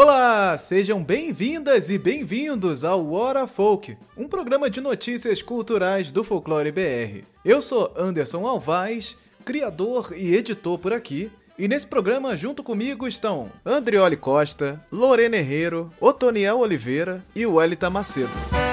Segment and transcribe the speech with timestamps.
[0.00, 6.70] Olá, sejam bem-vindas e bem-vindos ao Hora Folk, um programa de notícias culturais do Folclore
[6.70, 7.26] BR.
[7.44, 13.50] Eu sou Anderson Alvaz, criador e editor por aqui, e nesse programa, junto comigo, estão
[13.66, 18.67] Andrioli Costa, Lorena Herrero, Otoniel Oliveira e Wellington Macedo.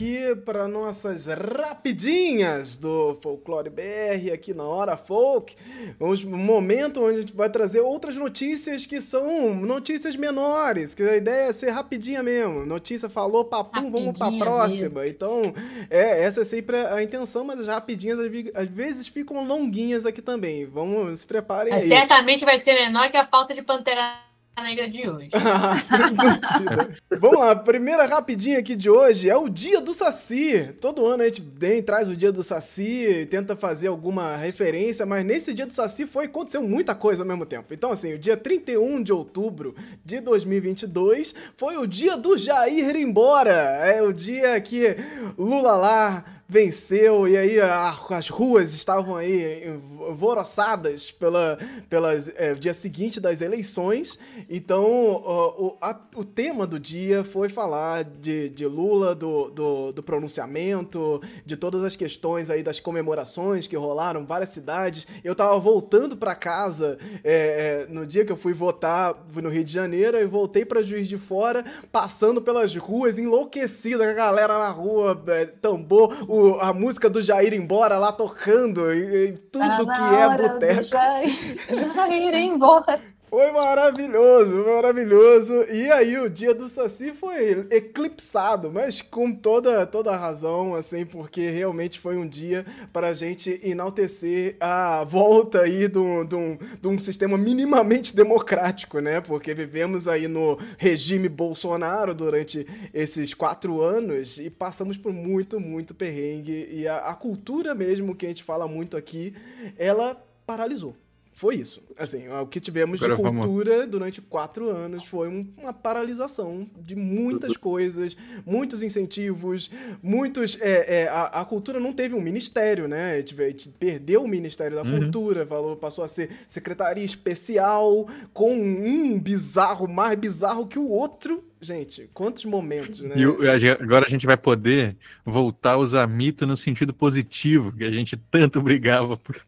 [0.00, 5.54] Aqui para nossas rapidinhas do Folclore BR aqui na Hora Folk.
[6.00, 11.16] Um momento onde a gente vai trazer outras notícias que são notícias menores, que a
[11.16, 12.64] ideia é ser rapidinha mesmo.
[12.64, 15.02] Notícia falou, papum, vamos para próxima.
[15.02, 15.04] Mesmo.
[15.04, 15.54] Então,
[15.90, 18.18] é, essa é sempre a intenção, mas as rapidinhas
[18.54, 20.64] às vezes ficam longuinhas aqui também.
[20.64, 21.86] Vamos se preparem aí.
[21.86, 24.29] Certamente vai ser menor que a falta de Pantera
[24.62, 25.30] negra de hoje.
[27.18, 30.74] Vamos lá, primeira rapidinha aqui de hoje é o dia do Saci.
[30.80, 35.24] Todo ano a gente vem, traz o dia do Saci, tenta fazer alguma referência, mas
[35.24, 37.72] nesse dia do Saci foi aconteceu muita coisa ao mesmo tempo.
[37.72, 42.96] Então, assim, o dia 31 de outubro de 2022 foi o dia do Jair ir
[42.96, 43.52] embora.
[43.52, 44.96] É o dia que
[45.36, 51.56] Lula lá venceu e aí a, as ruas estavam aí alvoroçadas pela,
[51.88, 54.18] pelas é, dia seguinte das eleições.
[54.48, 60.02] Então o, a, o tema do dia foi falar de, de Lula, do, do, do,
[60.02, 65.06] pronunciamento, de todas as questões aí das comemorações que rolaram várias cidades.
[65.22, 69.62] Eu tava voltando para casa é, é, no dia que eu fui votar no Rio
[69.62, 74.70] de Janeiro e voltei para Juiz de Fora, passando pelas ruas enlouquecida, a galera na
[74.70, 79.94] rua, é, tambor, o a música do Jair embora lá tocando e, e tudo tá
[79.94, 80.84] que é boteco.
[80.84, 81.56] Jair,
[81.94, 83.00] Jair embora.
[83.30, 85.62] Foi maravilhoso, maravilhoso.
[85.70, 91.06] E aí o dia do Saci foi eclipsado, mas com toda, toda a razão, assim,
[91.06, 96.98] porque realmente foi um dia para a gente enaltecer a volta aí de um, um
[96.98, 99.20] sistema minimamente democrático, né?
[99.20, 105.94] Porque vivemos aí no regime Bolsonaro durante esses quatro anos e passamos por muito, muito
[105.94, 106.68] perrengue.
[106.68, 109.32] E a, a cultura mesmo, que a gente fala muito aqui,
[109.78, 110.96] ela paralisou
[111.40, 111.80] foi isso.
[111.96, 113.90] Assim, o que tivemos Agora de cultura vamos...
[113.90, 118.14] durante quatro anos foi uma paralisação de muitas coisas,
[118.44, 119.70] muitos incentivos,
[120.02, 120.60] muitos.
[120.60, 123.12] É, é, a, a, cultura não teve um ministério, né?
[123.12, 125.00] A gente, a gente perdeu o Ministério da uhum.
[125.00, 131.42] Cultura, falou, passou a ser secretaria especial, com um bizarro mais bizarro que o outro.
[131.58, 133.14] Gente, quantos momentos, né?
[133.16, 137.90] E agora a gente vai poder voltar a usar mito no sentido positivo, que a
[137.90, 139.42] gente tanto brigava por,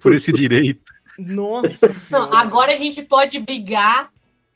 [0.00, 0.93] por esse direito.
[1.18, 4.10] Nossa Não, agora a gente pode brigar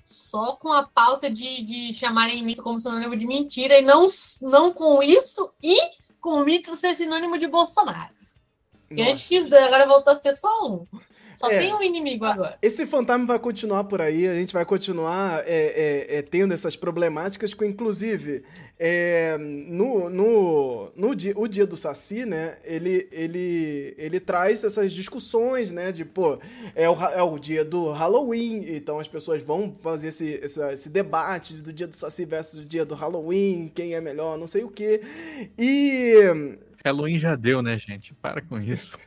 [0.04, 4.06] só com a pauta de, de chamarem mito como sinônimo de mentira e não,
[4.40, 5.76] não com isso e
[6.20, 8.12] com o mito ser sinônimo de Bolsonaro.
[8.88, 10.86] Porque antes agora voltou a ter só um.
[11.38, 12.58] Só é, tem um inimigo agora.
[12.60, 16.74] Esse fantasma vai continuar por aí, a gente vai continuar é, é, é tendo essas
[16.74, 18.42] problemáticas, com inclusive
[18.76, 22.56] é, no, no, no dia, o dia do Saci, né?
[22.64, 25.92] Ele, ele, ele traz essas discussões, né?
[25.92, 26.40] De, pô,
[26.74, 30.88] é o, é o dia do Halloween, então as pessoas vão fazer esse, esse, esse
[30.88, 34.64] debate do dia do Saci versus o dia do Halloween, quem é melhor, não sei
[34.64, 35.02] o quê.
[35.56, 36.56] E.
[36.84, 38.12] Halloween já deu, né, gente?
[38.14, 38.98] Para com isso.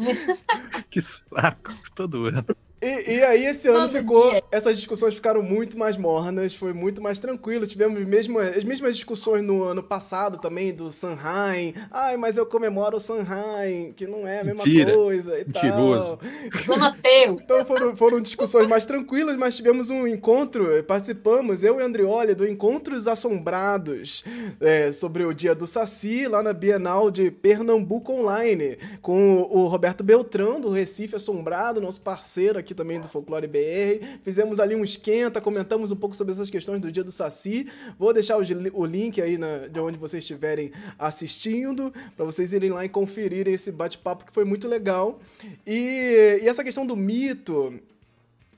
[0.90, 2.44] que saco, todo ano.
[2.82, 4.30] E, e, aí esse ano Todo ficou.
[4.30, 4.42] Dia.
[4.50, 7.66] Essas discussões ficaram muito mais mornas, foi muito mais tranquilo.
[7.66, 11.74] Tivemos mesmo, as mesmas discussões no ano passado também do Sanheim.
[11.90, 14.94] Ai, mas eu comemoro o Sanheim, que não é a mesma Mentira.
[14.94, 16.18] coisa e Mentiroso.
[16.18, 17.36] tal.
[17.42, 22.48] então foram, foram discussões mais tranquilas, mas tivemos um encontro, participamos, eu e Andrioli, do
[22.48, 24.24] Encontros Assombrados,
[24.58, 30.02] é, sobre o dia do Saci, lá na Bienal de Pernambuco Online, com o Roberto
[30.02, 34.04] Beltrão, do Recife Assombrado, nosso parceiro aqui aqui também do Folclore BR.
[34.22, 37.66] Fizemos ali um esquenta, comentamos um pouco sobre essas questões do dia do Saci.
[37.98, 42.84] Vou deixar o, link aí na, de onde vocês estiverem assistindo, para vocês irem lá
[42.84, 45.20] e conferirem esse bate-papo que foi muito legal.
[45.66, 47.80] E, e essa questão do mito,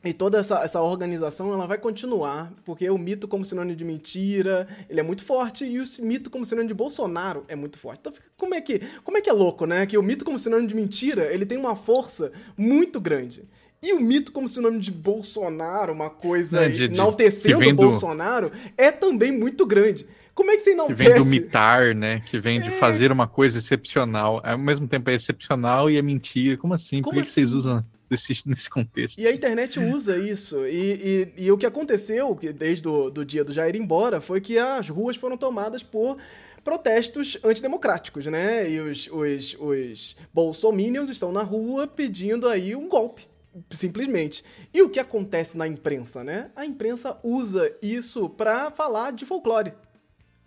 [0.05, 4.67] e toda essa, essa organização ela vai continuar, porque o mito como sinônimo de mentira,
[4.91, 8.01] ele é muito forte, e o mito como sinônimo de Bolsonaro é muito forte.
[8.01, 9.87] Então, como é que, como é, que é louco, né?
[9.87, 13.45] Que o mito como sinônimo de mentira, ele tem uma força muito grande.
[13.83, 18.53] E o mito como sinônimo de Bolsonaro, uma coisa é, de, de, enaltecendo o Bolsonaro,
[18.79, 20.07] é também muito grande.
[20.35, 20.99] Como é que você enaltece?
[20.99, 22.23] Que vem do mitar, né?
[22.25, 22.71] Que vem de é...
[22.73, 24.41] fazer uma coisa excepcional.
[24.45, 26.57] Ao mesmo tempo é excepcional e é mentira.
[26.57, 27.03] Como assim?
[27.03, 27.41] Como Por que, assim?
[27.43, 29.19] que vocês usam desse, nesse contexto.
[29.19, 30.65] E a internet usa isso.
[30.67, 34.41] E, e, e o que aconteceu desde o do dia do Jair ir embora foi
[34.41, 36.17] que as ruas foram tomadas por
[36.63, 38.71] protestos antidemocráticos, né?
[38.71, 43.32] E os, os, os bolsominions estão na rua pedindo aí um golpe.
[43.71, 44.45] Simplesmente.
[44.73, 46.51] E o que acontece na imprensa, né?
[46.57, 49.73] A imprensa usa isso pra falar de folclore.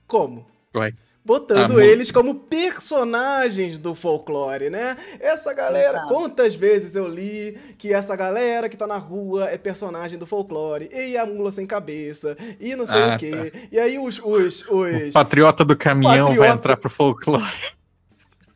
[0.08, 0.46] Como?
[0.76, 0.94] Ué.
[1.26, 4.96] Botando ah, eles como personagens do folclore, né?
[5.20, 6.14] Essa galera, Exato.
[6.14, 10.88] quantas vezes eu li que essa galera que tá na rua é personagem do folclore,
[10.94, 13.32] e a mula sem cabeça, e não sei ah, o quê.
[13.32, 13.60] Tá.
[13.72, 14.20] E aí os.
[14.20, 15.10] os, os...
[15.10, 16.48] O patriota do caminhão patriota...
[16.48, 17.75] vai entrar pro folclore.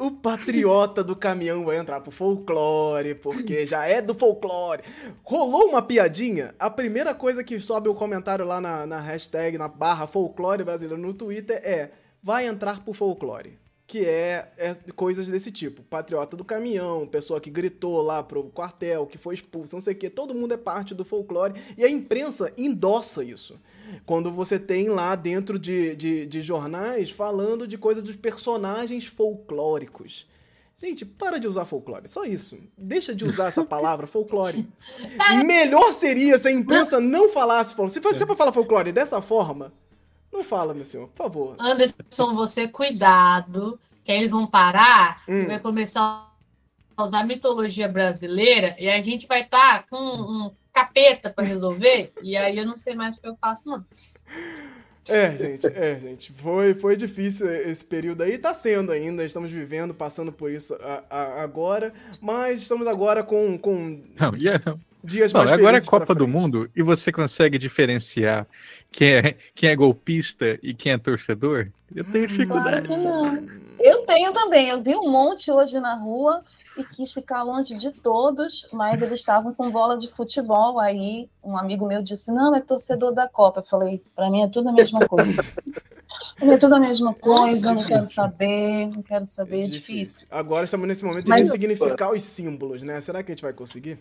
[0.02, 4.82] O patriota do caminhão vai entrar pro folclore, porque já é do folclore.
[5.26, 9.68] Rolou uma piadinha, a primeira coisa que sobe o comentário lá na, na hashtag, na
[9.68, 11.92] barra folclore brasileiro no Twitter é
[12.24, 13.60] vai entrar pro folclore.
[13.90, 15.82] Que é, é, coisas desse tipo.
[15.82, 19.98] Patriota do caminhão, pessoa que gritou lá pro quartel, que foi expulso, não sei o
[19.98, 20.12] quê.
[20.12, 21.60] Todo mundo é parte do folclore.
[21.76, 23.60] E a imprensa endossa isso.
[24.06, 30.28] Quando você tem lá dentro de, de, de jornais falando de coisas dos personagens folclóricos.
[30.78, 32.60] Gente, para de usar folclore, só isso.
[32.78, 34.68] Deixa de usar essa palavra folclore.
[35.48, 37.94] Melhor seria se a imprensa não falasse folclore.
[37.94, 39.74] Se você para falar folclore dessa forma,
[40.32, 41.56] não fala, meu senhor, por favor.
[41.60, 45.42] Anderson, você cuidado, que aí eles vão parar hum.
[45.42, 46.32] e vai começar
[46.96, 52.12] a usar mitologia brasileira e a gente vai estar tá com um capeta para resolver
[52.22, 53.86] e aí eu não sei mais o que eu faço, não.
[55.08, 56.32] É, gente, é, gente.
[56.34, 59.26] Foi, foi difícil esse período aí, tá sendo ainda.
[59.26, 61.92] Estamos vivendo, passando por isso a, a, agora,
[62.22, 63.58] mas estamos agora com.
[63.58, 64.04] com...
[64.16, 68.48] Não, yeah dias Não, mais Agora é Copa do Mundo e você consegue diferenciar
[68.92, 71.68] quem é, quem é golpista e quem é torcedor?
[71.96, 72.88] Eu tenho dificuldade.
[72.88, 73.48] Claro.
[73.80, 74.70] Eu tenho também.
[74.70, 76.44] Eu vi um monte hoje na rua
[76.78, 80.80] e quis ficar longe de todos, mas eles estavam com bola de futebol.
[80.80, 83.62] Aí um amigo meu disse: Não, é torcedor da Copa.
[83.62, 85.42] Eu falei: Para mim é tudo a mesma coisa.
[86.42, 89.76] É tudo a mesma coisa, é não quero saber, não quero saber, é difícil.
[89.76, 90.28] é difícil.
[90.32, 93.00] Agora estamos nesse momento de Mas, ressignificar os símbolos, né?
[93.02, 94.00] Será que a gente vai conseguir?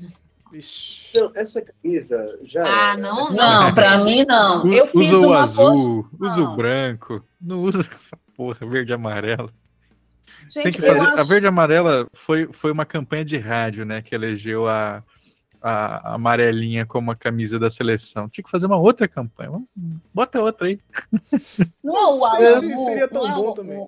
[0.52, 1.18] Ixi.
[1.18, 2.64] Não, essa camisa já.
[2.64, 3.64] Ah, não, não.
[3.64, 4.66] Não, pra mim não.
[4.66, 6.16] Eu fiz usa o azul, post...
[6.20, 7.24] usa o branco.
[7.40, 9.50] Não usa essa porra, verde e amarelo.
[10.50, 11.00] Gente, Tem que fazer.
[11.00, 11.20] Acho...
[11.20, 14.02] A verde e amarela foi, foi uma campanha de rádio, né?
[14.02, 15.02] Que elegeu a,
[15.60, 18.28] a, a amarelinha como a camisa da seleção.
[18.28, 19.50] Tinha que fazer uma outra campanha.
[20.12, 20.80] Bota outra aí.
[21.82, 23.86] Não, o azul, seria tão bom também.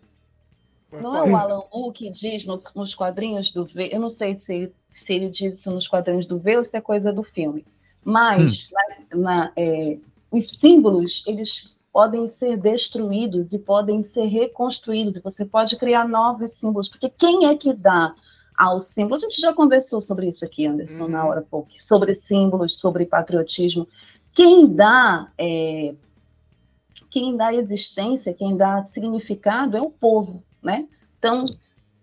[0.93, 4.35] Não é o Alan Moore que diz no, nos quadrinhos do V, eu não sei
[4.35, 7.65] se, se ele diz isso nos quadrinhos do V ou se é coisa do filme,
[8.03, 8.75] mas hum.
[9.13, 9.99] na, na, é,
[10.31, 16.53] os símbolos, eles podem ser destruídos e podem ser reconstruídos, e você pode criar novos
[16.53, 18.15] símbolos, porque quem é que dá
[18.57, 19.23] aos símbolos?
[19.23, 21.31] A gente já conversou sobre isso aqui, Anderson, na uhum.
[21.31, 23.89] hora pouco, sobre símbolos, sobre patriotismo.
[24.33, 25.95] Quem dá é,
[27.11, 30.87] quem dá existência, quem dá significado é o povo né?
[31.19, 31.47] Então,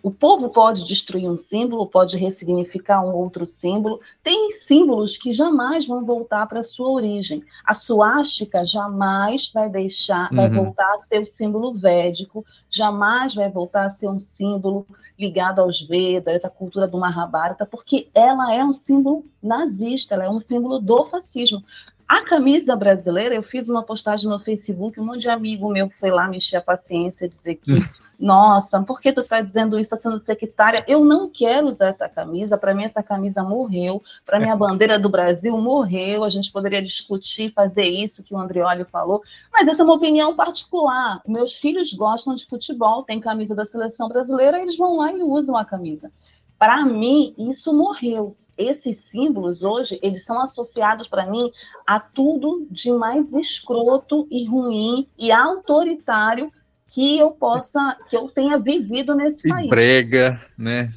[0.07, 4.00] o povo pode destruir um símbolo, pode ressignificar um outro símbolo.
[4.24, 7.44] Tem símbolos que jamais vão voltar para a sua origem.
[7.65, 10.38] A suástica jamais vai deixar, uhum.
[10.38, 14.86] vai voltar a ser o símbolo védico, jamais vai voltar a ser um símbolo
[15.19, 20.30] ligado aos Vedas, à cultura do Mahabharata, porque ela é um símbolo nazista, ela é
[20.30, 21.63] um símbolo do fascismo.
[22.07, 26.09] A camisa brasileira, eu fiz uma postagem no Facebook, um monte de amigo meu foi
[26.09, 27.73] lá mexer a paciência, dizer que,
[28.18, 30.85] nossa, por que tu está dizendo isso, tá sendo secretária?
[30.87, 34.97] Eu não quero usar essa camisa, para mim essa camisa morreu, para mim a bandeira
[34.97, 39.21] do Brasil morreu, a gente poderia discutir, fazer isso que o Andrioli falou,
[39.52, 41.21] mas essa é uma opinião particular.
[41.28, 45.57] Meus filhos gostam de futebol, tem camisa da seleção brasileira, eles vão lá e usam
[45.57, 46.09] a camisa.
[46.57, 51.52] Para mim, isso morreu esses símbolos hoje, eles são associados para mim
[51.85, 56.52] a tudo de mais escroto e ruim e autoritário
[56.87, 59.69] que eu possa, que eu tenha vivido nesse e país.
[59.69, 60.92] Brega, né?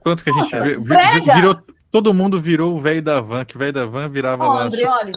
[0.00, 1.58] Quanto que a gente Nossa, virou,
[1.90, 4.70] todo mundo virou o velho da van, que o velho da van virava oh, lá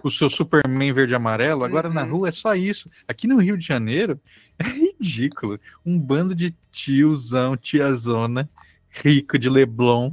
[0.04, 1.94] o seu Superman verde e amarelo, agora uhum.
[1.94, 2.90] na rua é só isso.
[3.08, 4.20] Aqui no Rio de Janeiro
[4.60, 5.60] é ridículo.
[5.86, 8.50] Um bando de tiozão, tiazona,
[8.90, 10.12] rico de Leblon,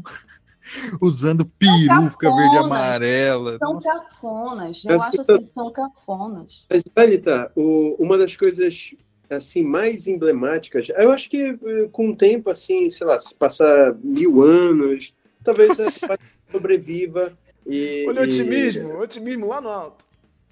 [1.00, 3.58] usando peruca verde e amarela.
[3.58, 4.00] São Nossa.
[4.00, 6.66] cafonas, eu acho assim, são cafonas.
[6.68, 8.94] Mas, Thalita, uma das coisas
[9.30, 13.94] assim mais emblemáticas, eu acho que eh, com o tempo, assim, sei lá, se passar
[14.02, 15.78] mil anos, talvez
[16.52, 17.32] sobreviva.
[17.66, 18.96] E, Olha o otimismo, e...
[18.96, 20.04] otimismo lá no alto.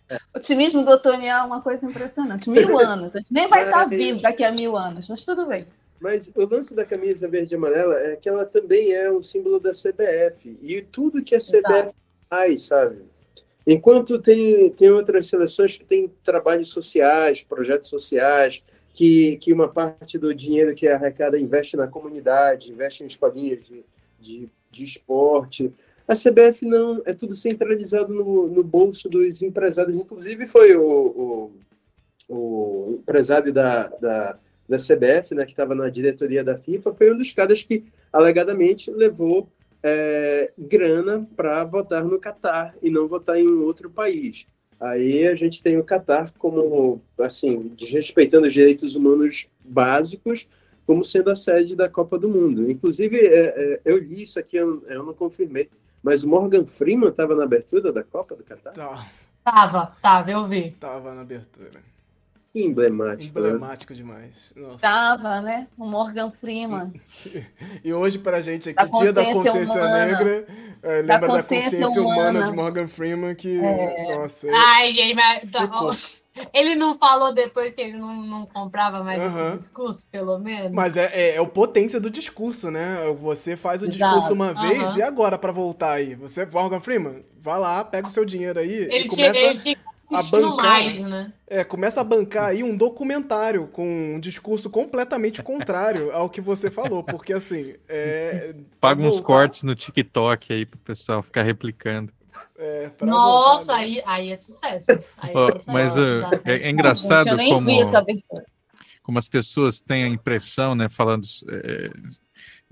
[0.08, 0.18] É.
[0.34, 2.50] Otimismo do é uma coisa impressionante.
[2.50, 3.14] Mil anos.
[3.14, 5.66] A gente nem vai estar vivo daqui a mil anos, mas tudo bem.
[6.00, 9.61] Mas o lance da camisa verde e amarela é que ela também é um símbolo
[9.61, 10.59] da CBF.
[10.62, 11.95] E tudo que a CBF Exato.
[12.28, 13.02] faz, sabe?
[13.66, 18.64] Enquanto tem, tem outras seleções que têm trabalhos sociais, projetos sociais,
[18.95, 23.62] que, que uma parte do dinheiro que é arrecada investe na comunidade, investe em escolinhas
[23.64, 23.85] de,
[24.19, 25.71] de, de esporte.
[26.09, 29.97] A CBF não, é tudo centralizado no, no bolso dos empresários.
[29.97, 31.52] Inclusive, foi o, o,
[32.28, 34.38] o empresário da, da,
[34.70, 38.88] da CBF, né, que estava na diretoria da FIFA, foi um dos caras que alegadamente
[38.88, 39.48] levou
[39.82, 44.46] é, grana para votar no Catar e não votar em um outro país.
[44.78, 50.46] Aí a gente tem o Catar como, assim, desrespeitando os direitos humanos básicos,
[50.86, 52.70] como sendo a sede da Copa do Mundo.
[52.70, 55.68] Inclusive, é, é, eu li isso aqui, eu, eu, não confirmei,
[56.00, 58.72] mas o Morgan Freeman estava na abertura da Copa do Catar?
[59.42, 60.70] Tava, tava, eu vi.
[60.78, 61.80] Tava na abertura.
[62.52, 63.38] Que emblemático.
[63.38, 63.97] Emblemático né?
[63.97, 64.52] demais.
[64.57, 64.78] Nossa.
[64.78, 65.69] Tava, né?
[65.78, 66.92] O Morgan Freeman.
[67.85, 70.07] E hoje, pra gente aqui, da Dia da Consciência humana.
[70.07, 70.47] Negra,
[70.83, 72.30] é, lembra da consciência, da consciência humana.
[72.30, 72.47] humana.
[72.47, 73.59] de Morgan Freeman, que.
[73.59, 74.16] É.
[74.16, 74.49] Nossa.
[74.50, 76.21] Ai, gente, mas.
[76.54, 80.71] Ele não falou depois que ele não, não comprava mais esse discurso, pelo menos?
[80.73, 82.99] Mas é, é, é, o potência do discurso, né?
[83.21, 83.99] Você faz o Exato.
[83.99, 86.14] discurso uma vez e agora para voltar aí?
[86.14, 89.38] Você, Morgan Freeman, vai lá, pega o seu dinheiro aí ele e começa...
[89.38, 89.76] Ele tinha
[90.12, 91.33] a bancar, mais, né?
[91.47, 96.71] É, começa a bancar aí um documentário com um discurso completamente contrário ao que você
[96.71, 97.75] falou, porque assim.
[97.88, 102.12] É, Paga uns cortes no TikTok aí pro pessoal ficar replicando.
[102.57, 104.90] É, Nossa, aí, aí é sucesso.
[105.21, 105.64] Aí é sucesso.
[105.67, 107.71] Mas uh, é, é, engraçado como,
[109.02, 111.87] como as pessoas têm a impressão, né, falando é,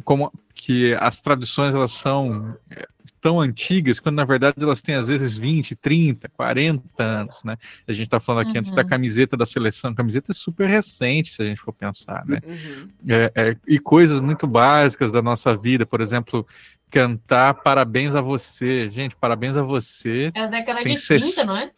[0.05, 2.87] como que as tradições elas são é,
[3.21, 7.57] tão antigas, quando na verdade elas têm às vezes 20, 30, 40 anos, né?
[7.87, 8.61] A gente está falando aqui uhum.
[8.61, 8.89] antes da uhum.
[8.89, 12.41] camiseta da seleção, a camiseta é super recente, se a gente for pensar, né?
[12.47, 12.89] Uhum.
[13.09, 16.47] É, é, e coisas muito básicas da nossa vida, por exemplo,
[16.91, 18.91] cantar parabéns a você.
[18.91, 20.31] Gente, parabéns a você.
[20.35, 21.71] É a década de 30, não é?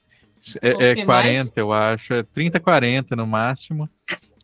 [0.62, 1.56] É, é 40, mais?
[1.56, 2.14] eu acho.
[2.14, 3.88] É 30, 40 no máximo.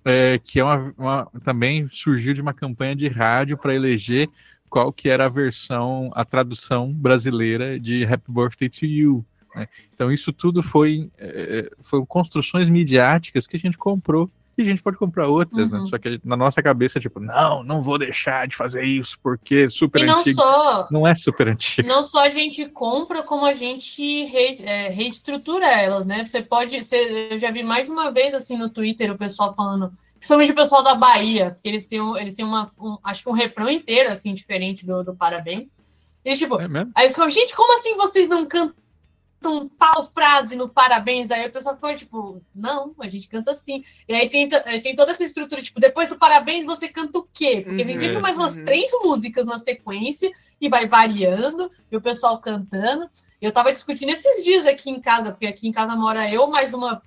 [0.05, 4.29] É, que é uma, uma, também surgiu de uma campanha de rádio para eleger
[4.69, 9.25] qual que era a versão, a tradução brasileira de Happy Birthday to You.
[9.55, 9.69] Né?
[9.95, 14.83] Então isso tudo foi, é, foi construções midiáticas que a gente comprou e a gente
[14.83, 15.77] pode comprar outras, né?
[15.77, 15.85] uhum.
[15.85, 15.91] né?
[15.91, 19.69] Só que na nossa cabeça, tipo, não, não vou deixar de fazer isso porque é
[19.69, 20.41] super e não antigo.
[20.41, 21.87] Só, não é super antigo.
[21.87, 26.25] Não só a gente compra, como a gente re, é, reestrutura elas, né?
[26.25, 26.83] Você pode.
[26.83, 29.93] Você, eu já vi mais de uma vez assim no Twitter o pessoal falando
[30.27, 33.33] Principalmente o pessoal da Bahia, que eles têm, eles têm uma, um, acho que um
[33.33, 35.77] refrão inteiro, assim, diferente do, do Parabéns.
[36.25, 36.67] Eles, tipo, é
[36.97, 41.31] aí eles falam, gente, como assim vocês não cantam tal frase no Parabéns?
[41.31, 43.85] Aí o pessoal foi, tipo, não, a gente canta assim.
[44.09, 44.49] E aí tem,
[44.83, 47.63] tem toda essa estrutura, tipo, depois do Parabéns você canta o quê?
[47.65, 48.65] Porque uhum, vem sempre mais umas uhum.
[48.65, 50.29] três músicas na sequência
[50.61, 53.09] e vai variando, e o pessoal cantando.
[53.41, 56.75] Eu tava discutindo esses dias aqui em casa, porque aqui em casa mora eu, mais
[56.75, 57.01] uma,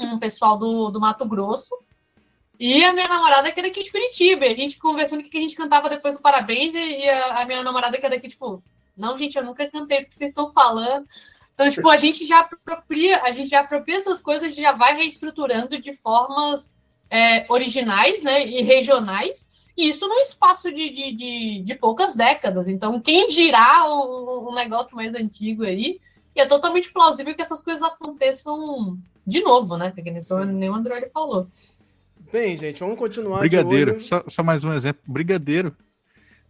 [0.00, 1.76] um pessoal do, do Mato Grosso.
[2.58, 4.46] E a minha namorada que era aqui de Curitiba.
[4.46, 6.74] E a gente conversando o que a gente cantava depois do parabéns.
[6.74, 8.62] E a, a minha namorada que era aqui, tipo,
[8.96, 11.06] não, gente, eu nunca cantei o que vocês estão falando.
[11.54, 15.78] Então, tipo, a gente já apropria, a gente já apropria essas coisas, já vai reestruturando
[15.78, 16.72] de formas
[17.08, 18.44] é, originais, né?
[18.46, 19.48] E regionais.
[19.76, 22.68] E isso num espaço de, de, de, de poucas décadas.
[22.68, 26.00] Então, quem dirá um, um negócio mais antigo aí?
[26.34, 29.92] E é totalmente plausível que essas coisas aconteçam de novo, né?
[29.94, 31.46] Porque nem o Android falou.
[32.34, 33.38] Bem, gente, vamos continuar.
[33.38, 35.00] Brigadeiro, só, só, mais um exemplo.
[35.06, 35.72] Brigadeiro.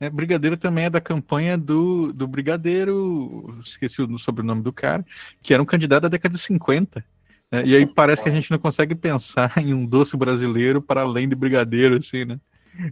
[0.01, 5.05] É, Brigadeiro também é da campanha do, do Brigadeiro, esqueci o sobrenome do cara,
[5.43, 7.05] que era um candidato da década de 50.
[7.53, 7.67] Né?
[7.67, 11.29] E aí parece que a gente não consegue pensar em um doce brasileiro para além
[11.29, 12.41] de Brigadeiro, assim, né?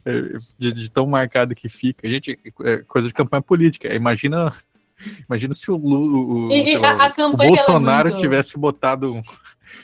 [0.04, 2.06] É, de, de, tão marcado que fica.
[2.06, 3.94] A gente, é coisa de campanha política.
[3.94, 4.52] Imagina
[5.26, 8.20] Imagina se o, o, e, lá, o Bolsonaro muito...
[8.20, 9.22] tivesse botado um,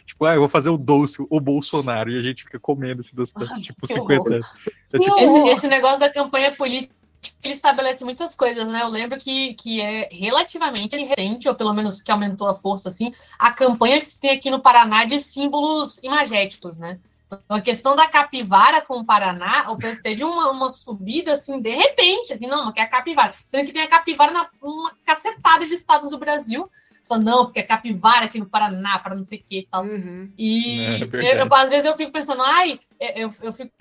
[0.04, 3.14] Tipo, ah, eu vou fazer o doce, o Bolsonaro, e a gente fica comendo esse
[3.14, 4.46] doce, Ai, tipo, 50 anos.
[4.92, 5.18] É, tipo...
[5.18, 6.98] esse, esse negócio da campanha política
[7.42, 8.82] ele estabelece muitas coisas, né?
[8.82, 13.12] Eu lembro que, que é relativamente recente, ou pelo menos que aumentou a força, assim,
[13.38, 16.98] a campanha que se tem aqui no Paraná de símbolos imagéticos, né?
[17.26, 19.66] Então, a questão da capivara com o Paraná,
[20.02, 23.34] teve uma, uma subida, assim, de repente, assim, não, que é a capivara.
[23.46, 26.70] Sendo que tem a capivara na uma cacetada de estados do Brasil,
[27.08, 29.84] só não, porque é capivara aqui no Paraná, para não sei o que e tal.
[29.84, 30.30] Uhum.
[30.36, 32.78] E é, eu, eu, às vezes eu fico pensando, ai,
[33.16, 33.72] eu, eu fico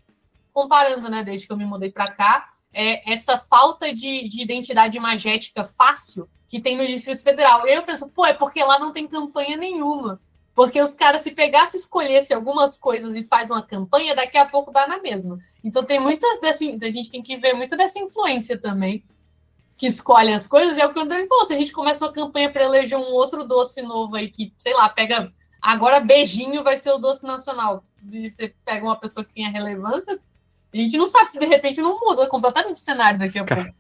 [0.52, 4.98] comparando, né, desde que eu me mudei para cá, é, essa falta de, de identidade
[4.98, 7.68] imagética fácil que tem no Distrito Federal.
[7.68, 10.20] Eu penso, pô, é porque lá não tem campanha nenhuma.
[10.56, 14.72] Porque os caras, se pegasse, escolhesse algumas coisas e faz uma campanha, daqui a pouco
[14.72, 15.38] dá na mesma.
[15.64, 16.64] Então tem muitas dessa.
[16.64, 19.04] A gente tem que ver muito dessa influência também.
[19.78, 21.48] Que escolhe as coisas, é o que o André falou.
[21.48, 24.74] Se a gente começa uma campanha para eleger um outro doce novo aí, que, sei
[24.74, 25.32] lá, pega.
[25.62, 27.84] Agora beijinho vai ser o doce nacional.
[28.12, 30.20] E você pega uma pessoa que tenha relevância,
[30.74, 33.72] a gente não sabe se de repente não muda completamente o cenário daqui a pouco.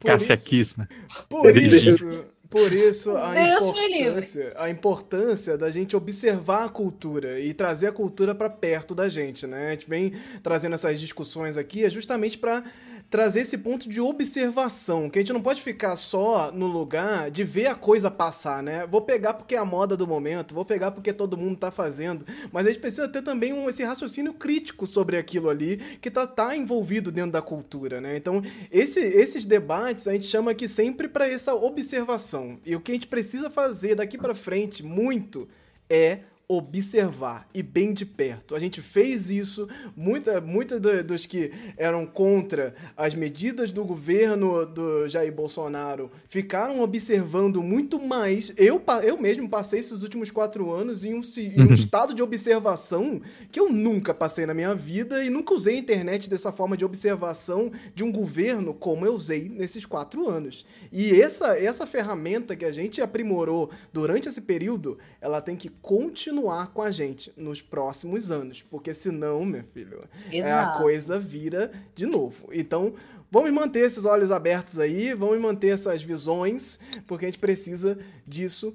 [0.00, 0.86] Cássia Kiss, né?
[1.28, 7.88] Por isso, por isso a importância, a importância da gente observar a cultura e trazer
[7.88, 9.68] a cultura para perto da gente, né?
[9.68, 12.64] A gente vem trazendo essas discussões aqui é justamente para
[13.10, 17.42] trazer esse ponto de observação, que a gente não pode ficar só no lugar de
[17.42, 18.86] ver a coisa passar, né?
[18.86, 22.26] Vou pegar porque é a moda do momento, vou pegar porque todo mundo tá fazendo,
[22.52, 26.26] mas a gente precisa ter também um, esse raciocínio crítico sobre aquilo ali que tá,
[26.26, 28.14] tá envolvido dentro da cultura, né?
[28.16, 32.58] Então, esse, esses debates a gente chama aqui sempre para essa observação.
[32.64, 35.48] E o que a gente precisa fazer daqui para frente muito
[35.88, 36.18] é
[36.50, 38.56] observar e bem de perto.
[38.56, 45.06] A gente fez isso, muita, muita dos que eram contra as medidas do governo do
[45.08, 48.50] Jair Bolsonaro ficaram observando muito mais.
[48.56, 51.74] Eu, eu mesmo passei esses últimos quatro anos em um, em um uhum.
[51.74, 53.20] estado de observação
[53.52, 56.84] que eu nunca passei na minha vida e nunca usei a internet dessa forma de
[56.84, 60.64] observação de um governo como eu usei nesses quatro anos.
[60.90, 66.37] E essa, essa ferramenta que a gente aprimorou durante esse período, ela tem que continuar
[66.38, 71.72] continuar com a gente nos próximos anos, porque senão, meu filho, é, a coisa vira
[71.96, 72.48] de novo.
[72.52, 72.94] Então,
[73.30, 76.78] vamos manter esses olhos abertos aí, vamos manter essas visões,
[77.08, 78.74] porque a gente precisa disso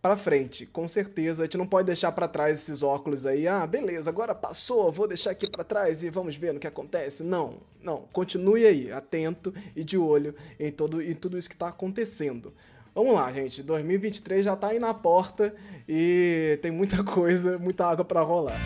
[0.00, 1.42] para frente, com certeza.
[1.42, 3.48] A gente não pode deixar para trás esses óculos aí.
[3.48, 7.24] Ah, beleza, agora passou, vou deixar aqui para trás e vamos ver no que acontece.
[7.24, 8.04] Não, não.
[8.12, 12.52] Continue aí, atento e de olho em, todo, em tudo isso que está acontecendo.
[12.94, 13.62] Vamos lá, gente.
[13.62, 15.54] 2023 já tá aí na porta
[15.88, 18.60] e tem muita coisa, muita água para rolar.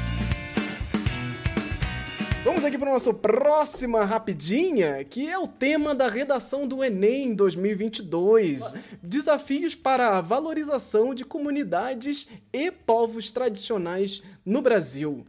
[2.44, 8.74] Vamos aqui para nossa próxima rapidinha, que é o tema da redação do Enem 2022.
[9.02, 15.24] Desafios para a valorização de comunidades e povos tradicionais no Brasil.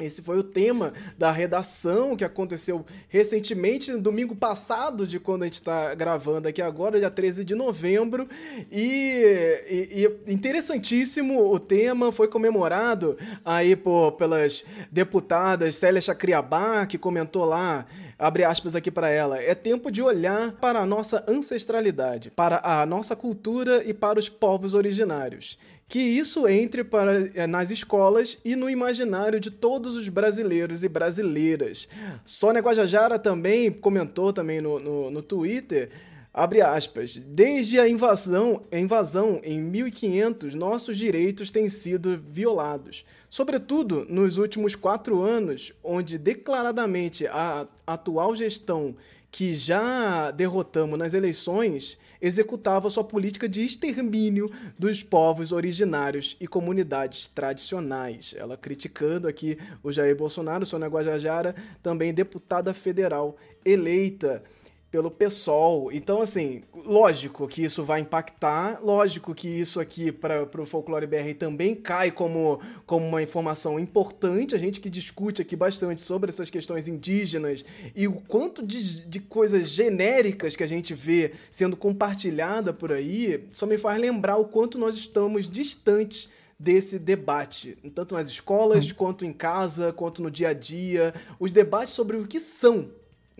[0.00, 5.46] Esse foi o tema da redação que aconteceu recentemente, no domingo passado, de quando a
[5.46, 8.28] gente está gravando aqui agora, dia 13 de novembro.
[8.72, 16.96] E, e, e, interessantíssimo o tema, foi comemorado aí por, pelas deputadas Célia Chacriabá, que
[16.96, 17.86] comentou lá
[18.18, 22.84] abre aspas aqui para ela, é tempo de olhar para a nossa ancestralidade, para a
[22.84, 25.56] nossa cultura e para os povos originários
[25.90, 30.88] que isso entre para, eh, nas escolas e no imaginário de todos os brasileiros e
[30.88, 31.88] brasileiras.
[32.24, 35.90] Sônia Guajajara também comentou também no, no, no Twitter
[36.32, 37.16] Abre aspas.
[37.16, 43.04] Desde a invasão, a invasão em 1500, nossos direitos têm sido violados.
[43.28, 48.94] Sobretudo nos últimos quatro anos, onde declaradamente a atual gestão
[49.28, 57.28] que já derrotamos nas eleições executava sua política de extermínio dos povos originários e comunidades
[57.28, 58.34] tradicionais.
[58.36, 64.42] Ela criticando aqui o Jair Bolsonaro, Sônia Guajajara, também deputada federal eleita
[64.90, 65.92] pelo PSOL.
[65.92, 71.32] Então, assim, lógico que isso vai impactar, lógico que isso aqui para o Folclore BR
[71.38, 74.54] também cai como, como uma informação importante.
[74.54, 79.20] A gente que discute aqui bastante sobre essas questões indígenas e o quanto de, de
[79.20, 84.46] coisas genéricas que a gente vê sendo compartilhada por aí, só me faz lembrar o
[84.46, 88.94] quanto nós estamos distantes desse debate, tanto nas escolas, hum.
[88.94, 92.90] quanto em casa, quanto no dia a dia, os debates sobre o que são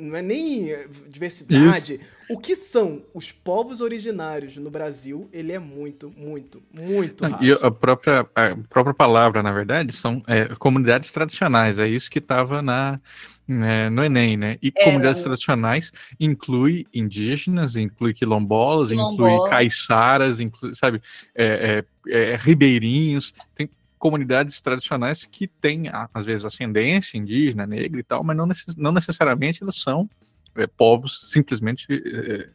[0.00, 1.94] não é nem eh, diversidade.
[1.94, 2.04] Isso.
[2.30, 7.24] O que são os povos originários no Brasil, ele é muito, muito, muito.
[7.40, 11.78] E a própria, a própria palavra, na verdade, são é, comunidades tradicionais.
[11.78, 13.00] É isso que estava na
[13.48, 14.58] é, no Enem, né?
[14.62, 19.32] E é, comunidades tradicionais inclui indígenas, inclui quilombolas, Quilombola.
[19.32, 21.02] inclui caiçaras, inclui, sabe,
[21.34, 23.34] é, é, é, ribeirinhos.
[23.54, 23.68] Tem
[24.00, 28.90] comunidades tradicionais que têm, às vezes, ascendência indígena, negra e tal, mas não, necess não
[28.90, 30.08] necessariamente elas são
[30.56, 32.48] é, povos simplesmente é,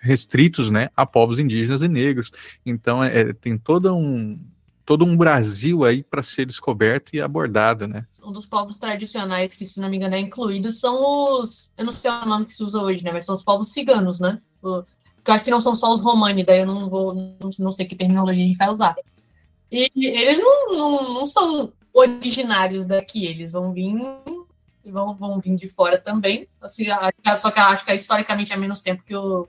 [0.00, 2.32] restritos né, a povos indígenas e negros.
[2.64, 4.40] Então, é, tem todo um,
[4.86, 8.06] todo um Brasil aí para ser descoberto e abordado, né?
[8.24, 11.70] Um dos povos tradicionais que, se não me engano, é incluído são os.
[11.76, 13.12] Eu não sei o nome que se usa hoje, né?
[13.12, 14.40] Mas são os povos ciganos, né?
[15.22, 17.36] Que eu acho que não são só os romani, daí eu não vou.
[17.58, 18.96] Não sei que terminologia a gente vai usar.
[19.70, 23.96] E eles não, não, não são originários daqui, eles vão vir
[24.90, 26.48] vão, vão vir de fora também.
[26.60, 26.86] Assim,
[27.38, 29.48] só que acho que historicamente é menos tempo que, o,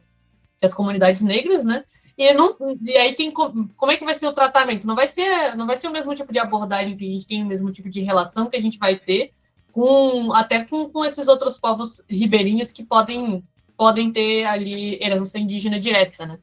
[0.60, 1.84] que as comunidades negras, né?
[2.18, 4.88] E, não, e aí tem como é que vai ser o tratamento?
[4.88, 7.44] Não vai ser, não vai ser o mesmo tipo de abordagem que a gente tem,
[7.44, 9.34] o mesmo tipo de relação que a gente vai ter
[9.72, 13.44] com até com, com esses outros povos ribeirinhos que podem
[13.78, 16.40] podem ter ali herança indígena direta, né?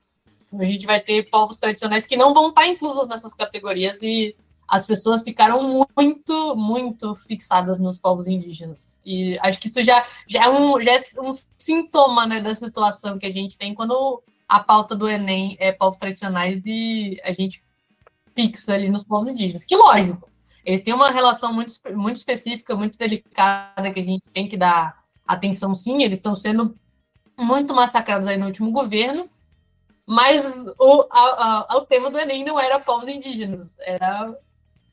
[0.58, 4.36] A gente vai ter povos tradicionais que não vão estar inclusos nessas categorias e
[4.66, 9.00] as pessoas ficaram muito, muito fixadas nos povos indígenas.
[9.04, 13.18] E acho que isso já, já, é, um, já é um sintoma né, da situação
[13.18, 17.62] que a gente tem quando a pauta do Enem é povos tradicionais e a gente
[18.34, 19.64] fixa ali nos povos indígenas.
[19.64, 20.30] Que lógico,
[20.64, 25.04] eles têm uma relação muito, muito específica, muito delicada, que a gente tem que dar
[25.26, 26.74] atenção sim, eles estão sendo
[27.38, 29.28] muito massacrados aí no último governo,
[30.06, 30.44] mas
[30.78, 34.36] o, a, a, o tema do Enem não era povos indígenas, era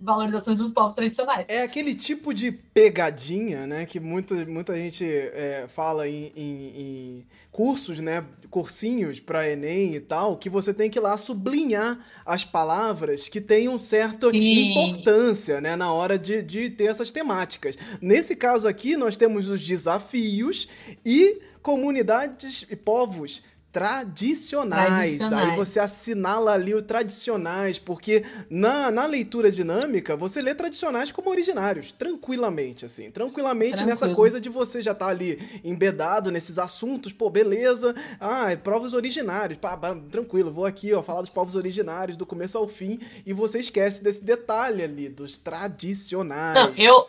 [0.02, 1.45] valorização dos povos tradicionais.
[1.47, 7.28] É aquele tipo de pegadinha, né, que muito, muita gente é, fala em, em, em,
[7.52, 12.43] cursos, né, cursinhos para Enem e tal, que você tem que ir lá sublinhar as
[12.43, 14.71] palavras que tenham certa Sim.
[14.71, 17.78] importância, né, na hora de, de ter essas temáticas.
[18.02, 20.67] Nesse caso aqui, nós temos os desafios
[21.06, 25.18] e comunidades e povos tradicionais.
[25.18, 25.50] tradicionais.
[25.50, 31.30] Aí você assinala ali o tradicionais, porque na, na leitura dinâmica você lê tradicionais como
[31.30, 33.10] originários, tranquilamente, assim.
[33.10, 33.90] Tranquilamente Tranquilo.
[33.90, 37.96] nessa coisa de você já estar tá ali embedado nesses assuntos, pô, beleza.
[38.20, 42.26] Ah, é povos originários, pá, pá, tranquilo, vou aqui, ó, falar dos povos originários do
[42.26, 46.56] começo ao fim, e você esquece desse detalhe ali, dos tradicionais.
[46.56, 47.02] Não, eu.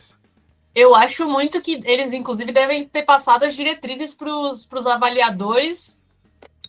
[0.75, 6.01] Eu acho muito que eles, inclusive, devem ter passado as diretrizes para os avaliadores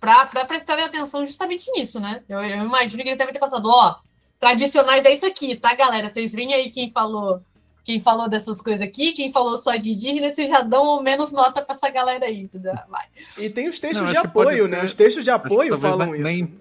[0.03, 2.21] para prestarem atenção justamente nisso, né?
[2.27, 3.95] Eu, eu imagino que eles devem ter passado, ó,
[4.37, 6.09] tradicionais é isso aqui, tá, galera?
[6.09, 7.41] Vocês veem aí quem falou
[7.85, 11.61] quem falou dessas coisas aqui, quem falou só de indígena, vocês já dão menos nota
[11.61, 12.73] para essa galera aí, entendeu?
[12.89, 13.05] Vai.
[13.37, 14.85] E tem os textos Não, de apoio, né?
[14.85, 16.23] Os textos de apoio falam isso.
[16.23, 16.53] Nem,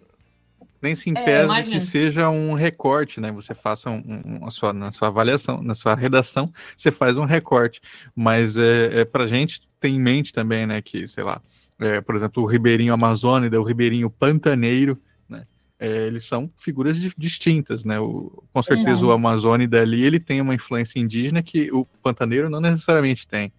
[0.81, 3.31] nem se impede é, que seja um recorte, né?
[3.31, 7.24] Você faça um, um, a sua, na sua avaliação, na sua redação, você faz um
[7.24, 7.81] recorte.
[8.16, 11.40] Mas é, é para gente ter em mente também, né, que, sei lá,
[11.83, 15.47] é, por exemplo, o Ribeirinho Amazônida, o Ribeirinho Pantaneiro, né?
[15.79, 17.99] É, eles são figuras distintas, né?
[17.99, 19.05] O, com certeza é.
[19.05, 23.53] o Amazônida ali, ele tem uma influência indígena que o Pantaneiro não necessariamente tem.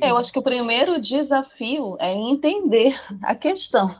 [0.00, 3.94] É, eu acho que o primeiro desafio é entender a questão,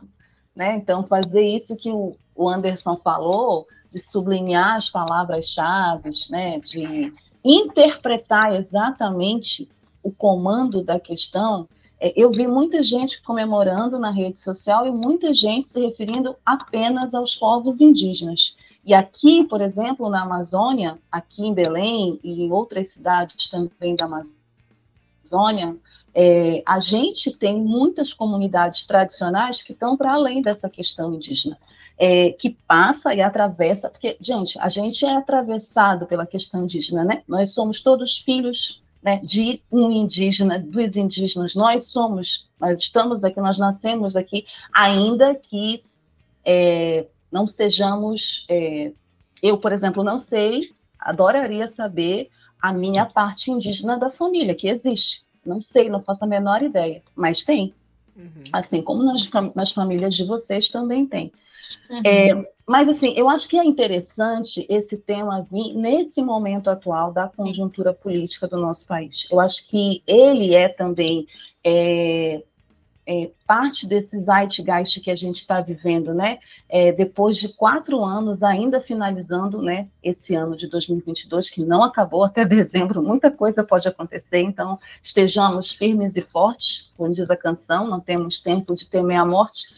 [0.55, 0.77] né?
[0.77, 6.61] Então, fazer isso que o, o Anderson falou, de sublinhar as palavras-chave, né?
[6.61, 9.69] De interpretar exatamente
[10.03, 11.69] o comando da questão,
[12.01, 17.35] eu vi muita gente comemorando na rede social e muita gente se referindo apenas aos
[17.35, 18.57] povos indígenas.
[18.85, 24.07] E aqui, por exemplo, na Amazônia, aqui em Belém e em outras cidades também da
[24.07, 25.77] Amazônia,
[26.15, 31.59] é, a gente tem muitas comunidades tradicionais que estão para além dessa questão indígena,
[31.99, 37.23] é, que passa e atravessa, porque, gente, a gente é atravessado pela questão indígena, né?
[37.27, 41.55] Nós somos todos filhos né, de um indígena, dos indígenas.
[41.55, 45.83] Nós somos, nós estamos aqui, nós nascemos aqui, ainda que
[46.45, 48.45] é, não sejamos.
[48.49, 48.93] É,
[49.43, 52.29] eu, por exemplo, não sei, adoraria saber
[52.61, 55.23] a minha parte indígena da família, que existe.
[55.47, 57.73] Não sei, não faço a menor ideia, mas tem.
[58.17, 58.45] Uhum.
[58.53, 61.33] Assim como nas, nas famílias de vocês também tem.
[61.89, 62.03] Uhum.
[62.05, 67.27] É, mas, assim, eu acho que é interessante esse tema vir nesse momento atual da
[67.27, 69.27] conjuntura política do nosso país.
[69.31, 71.27] Eu acho que ele é também
[71.65, 72.43] é,
[73.07, 76.41] é, parte desse zeitgeist que a gente está vivendo, né?
[76.69, 82.23] É, depois de quatro anos, ainda finalizando né, esse ano de 2022, que não acabou
[82.23, 87.89] até dezembro, muita coisa pode acontecer, então estejamos firmes e fortes, como diz a canção,
[87.89, 89.69] não temos tempo de temer a morte,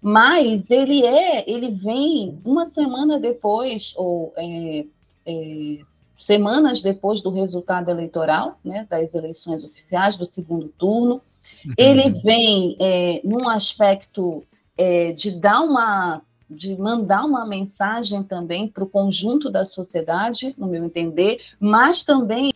[0.00, 4.84] mas ele é, ele vem uma semana depois, ou é,
[5.26, 5.78] é,
[6.18, 11.20] semanas depois do resultado eleitoral, né, das eleições oficiais do segundo turno.
[11.64, 11.74] Uhum.
[11.76, 14.44] Ele vem é, num aspecto
[14.76, 20.66] é, de dar uma de mandar uma mensagem também para o conjunto da sociedade, no
[20.66, 22.50] meu entender, mas também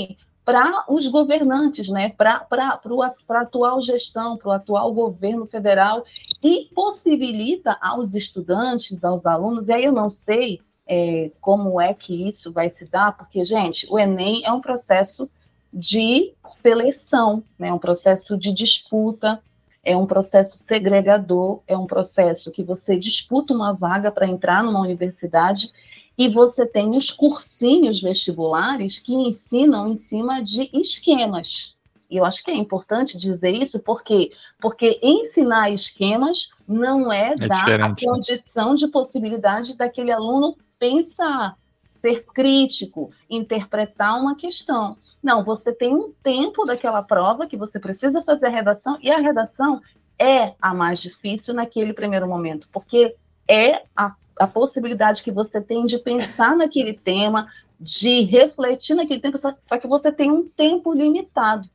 [0.44, 2.11] para os governantes, né?
[2.11, 6.04] para a atual gestão, para o atual governo federal,
[6.42, 12.28] e possibilita aos estudantes, aos alunos, e aí eu não sei é, como é que
[12.28, 15.28] isso vai se dar, porque, gente, o Enem é um processo
[15.72, 17.72] de seleção, né?
[17.72, 19.42] um processo de disputa,
[19.83, 24.80] é um processo segregador, é um processo que você disputa uma vaga para entrar numa
[24.80, 25.70] universidade
[26.16, 31.74] e você tem os cursinhos vestibulares que ensinam em cima de esquemas.
[32.11, 37.48] E eu acho que é importante dizer isso, porque porque ensinar esquemas não é, é
[37.48, 37.94] dar a né?
[38.00, 41.57] condição de possibilidade daquele aluno pensar,
[42.00, 44.96] ser crítico, interpretar uma questão.
[45.22, 49.18] Não, você tem um tempo daquela prova que você precisa fazer a redação, e a
[49.18, 49.81] redação
[50.18, 53.16] é a mais difícil naquele primeiro momento, porque
[53.48, 59.38] é a, a possibilidade que você tem de pensar naquele tema, de refletir naquele tempo,
[59.38, 61.68] só, só que você tem um tempo limitado.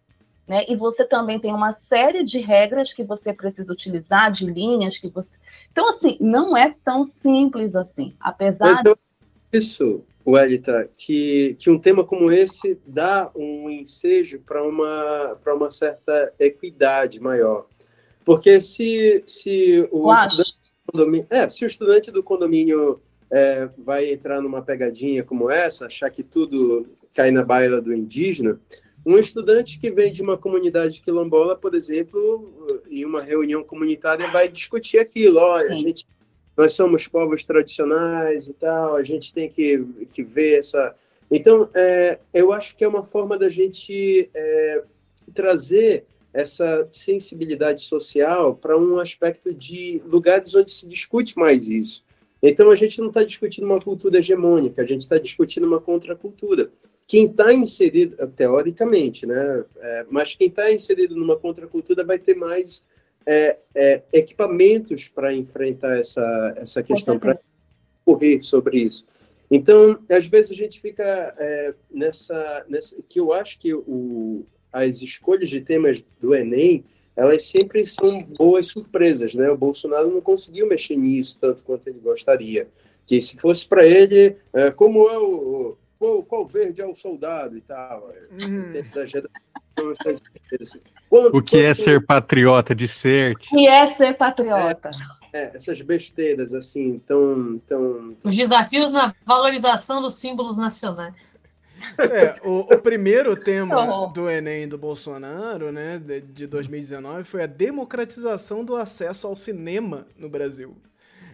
[0.47, 0.65] Né?
[0.67, 5.07] E você também tem uma série de regras que você precisa utilizar, de linhas que
[5.07, 5.37] você.
[5.71, 8.15] Então, assim, não é tão simples assim.
[8.19, 8.81] Apesar.
[8.83, 8.95] Mas
[9.53, 16.33] isso, Welita, que, que um tema como esse dá um ensejo para uma, uma certa
[16.39, 17.67] equidade maior.
[18.25, 20.58] Porque se, se o estudante do
[20.91, 26.09] condomínio, é, se o estudante do condomínio é, vai entrar numa pegadinha como essa, achar
[26.09, 28.59] que tudo cai na baila do indígena,
[29.05, 34.47] um estudante que vem de uma comunidade quilombola, por exemplo, em uma reunião comunitária, vai
[34.47, 35.39] discutir aquilo.
[35.39, 36.05] Olha, a gente,
[36.55, 40.93] nós somos povos tradicionais e tal, a gente tem que, que ver essa.
[41.31, 44.83] Então, é, eu acho que é uma forma da gente é,
[45.33, 52.03] trazer essa sensibilidade social para um aspecto de lugares onde se discute mais isso.
[52.41, 56.71] Então, a gente não está discutindo uma cultura hegemônica, a gente está discutindo uma contracultura.
[57.05, 59.65] Quem está inserido, teoricamente, né?
[59.77, 62.85] É, mas quem está inserido numa contracultura vai ter mais
[63.25, 67.37] é, é, equipamentos para enfrentar essa, essa questão, para
[68.05, 69.05] correr sobre isso.
[69.51, 72.95] Então, às vezes a gente fica é, nessa, nessa.
[73.09, 76.83] que eu acho que o, as escolhas de temas do Enem
[77.19, 79.49] elas sempre são boas surpresas, né?
[79.49, 82.69] O Bolsonaro não conseguiu mexer nisso tanto quanto ele gostaria.
[83.05, 87.57] Que se fosse para ele, é, como é o qual, qual, verde é o soldado
[87.57, 88.09] e tal.
[88.41, 88.71] Hum.
[91.33, 93.33] o que é ser patriota de ser?
[93.33, 94.89] O que é ser patriota?
[95.33, 98.15] É, é, essas besteiras assim, tão, tão.
[98.23, 101.13] Os desafios na valorização dos símbolos nacionais.
[101.97, 104.07] É, o, o, primeiro tema oh.
[104.07, 110.07] do Enem do Bolsonaro, né, de, de 2019, foi a democratização do acesso ao cinema
[110.17, 110.75] no Brasil.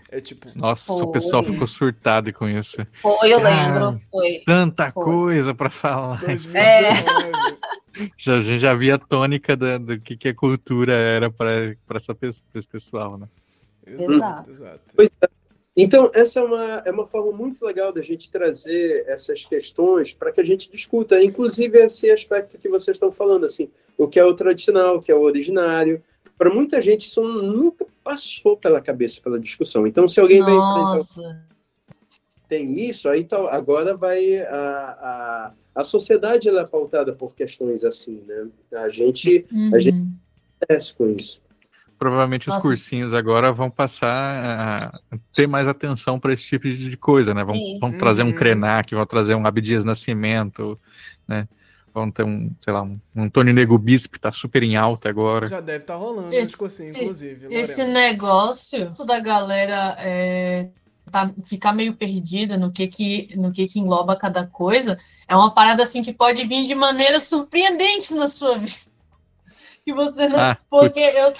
[0.10, 0.50] É tipo.
[0.56, 1.04] Nossa, foi.
[1.04, 2.78] o pessoal ficou surtado com isso.
[3.02, 4.00] Foi, eu lembro.
[4.12, 4.44] Foi.
[4.46, 5.04] Tanta foi.
[5.04, 6.22] coisa para falar.
[6.30, 6.38] É.
[8.16, 11.76] Já, a gente já via a tônica do, do que, que a cultura era para
[12.22, 13.28] esse pessoal, né?
[13.86, 14.52] Exato.
[14.52, 14.82] Exato.
[14.96, 15.35] Pois é.
[15.78, 20.32] Então, essa é uma, é uma forma muito legal da gente trazer essas questões para
[20.32, 24.24] que a gente discuta, inclusive esse aspecto que vocês estão falando, assim, o que é
[24.24, 26.02] o tradicional, o que é o originário.
[26.38, 29.86] Para muita gente, isso nunca passou pela cabeça, pela discussão.
[29.86, 31.22] Então, se alguém Nossa.
[31.22, 31.46] vem enfrentar
[32.48, 37.84] tem isso, aí tá, agora vai a, a, a sociedade ela é pautada por questões
[37.84, 38.48] assim, né?
[38.74, 39.72] A gente, uhum.
[39.74, 39.98] a gente
[40.62, 41.42] acontece com isso.
[41.98, 42.58] Provavelmente Nossa.
[42.58, 47.44] os cursinhos agora vão passar a ter mais atenção para esse tipo de coisa, né?
[47.44, 47.98] Vão, vão uhum.
[47.98, 50.80] trazer um Krenak, vão trazer um Abdias Nascimento,
[51.28, 51.48] né?
[51.94, 55.48] Vão ter um, sei lá, um Antônio Nego Bispo, que tá super em alta agora.
[55.48, 57.44] Já deve estar tá rolando esse, esse cursinho, inclusive.
[57.46, 57.62] Lorena.
[57.62, 60.68] Esse negócio da galera é,
[61.10, 65.54] tá, ficar meio perdida no que que, no que que engloba cada coisa, é uma
[65.54, 68.82] parada assim que pode vir de maneiras surpreendentes na sua vida.
[69.86, 70.40] Que você não.
[70.40, 71.16] Ah, porque putz.
[71.16, 71.34] eu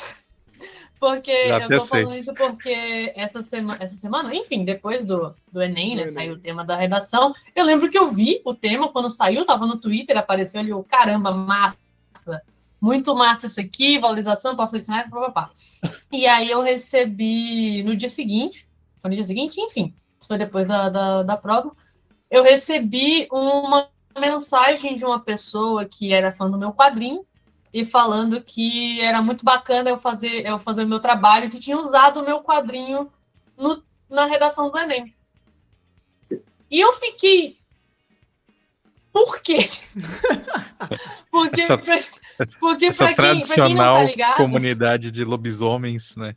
[1.00, 2.20] porque Já eu tô falando sei.
[2.20, 6.08] isso porque essa semana, essa semana, enfim, depois do, do Enem, né?
[6.08, 7.34] Saiu o tema da redação.
[7.56, 10.84] Eu lembro que eu vi o tema quando saiu, tava no Twitter, apareceu ali o
[10.84, 11.78] caramba, massa.
[12.80, 15.50] Muito massa isso aqui, valorização, profissionais, papapá.
[16.12, 18.68] E aí eu recebi no dia seguinte,
[19.00, 19.94] foi no dia seguinte, enfim,
[20.28, 21.72] foi depois da, da, da prova,
[22.30, 27.26] eu recebi uma mensagem de uma pessoa que era fã do meu quadrinho,
[27.76, 31.78] e falando que era muito bacana eu fazer eu fazer o meu trabalho, que tinha
[31.78, 33.12] usado o meu quadrinho
[33.58, 35.14] no, na redação do Enem.
[36.72, 37.58] E eu fiquei.
[39.12, 39.70] Por quê?
[41.30, 41.78] porque essa,
[42.62, 44.38] porque essa pra quem, pra quem não tá ligado.
[44.38, 46.34] Comunidade de lobisomens, né?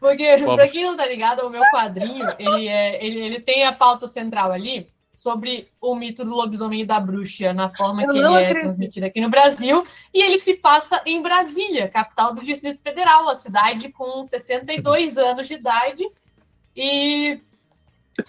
[0.00, 3.72] Porque, para quem não tá ligado, o meu quadrinho, ele, é, ele, ele tem a
[3.72, 8.18] pauta central ali, sobre o mito do lobisomem e da bruxa na forma Eu que
[8.18, 9.84] ele é transmitido aqui no Brasil.
[10.12, 15.48] E ele se passa em Brasília, capital do Distrito Federal, a cidade com 62 anos
[15.48, 16.06] de idade.
[16.76, 17.40] E,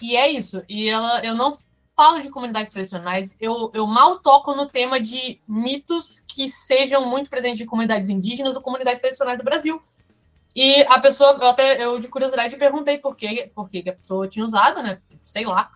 [0.00, 0.64] e é isso.
[0.66, 1.52] E ela, eu não
[1.94, 7.28] falo de comunidades tradicionais, eu, eu mal toco no tema de mitos que sejam muito
[7.28, 9.82] presentes em comunidades indígenas ou comunidades tradicionais do Brasil.
[10.54, 14.26] E a pessoa, eu até eu de curiosidade perguntei por que, por que a pessoa
[14.26, 15.00] tinha usado, né?
[15.24, 15.70] Sei lá.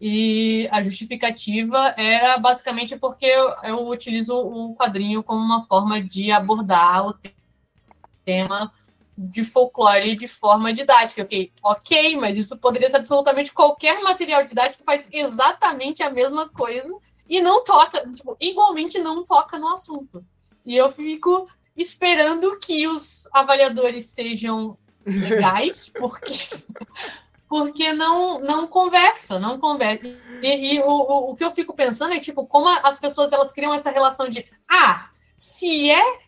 [0.00, 6.30] E a justificativa era basicamente porque eu, eu utilizo o quadrinho como uma forma de
[6.30, 7.14] abordar o
[8.24, 8.72] tema
[9.16, 11.22] de folclore de forma didática.
[11.22, 16.10] Eu fiquei, ok, mas isso poderia ser absolutamente qualquer material didático que faz exatamente a
[16.10, 16.92] mesma coisa
[17.28, 20.24] e não toca, tipo, igualmente não toca no assunto.
[20.64, 26.32] E eu fico esperando que os avaliadores sejam legais, porque
[27.48, 30.06] porque não não conversa, não conversa.
[30.42, 33.52] E, e o, o, o, que eu fico pensando é tipo como as pessoas elas
[33.52, 36.20] criam essa relação de ah, se é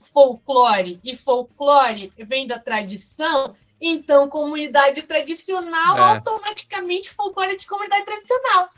[0.00, 6.00] folclore e folclore vem da tradição, então comunidade tradicional é.
[6.00, 8.68] automaticamente folclore de comunidade tradicional.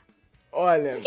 [0.53, 0.99] Olha,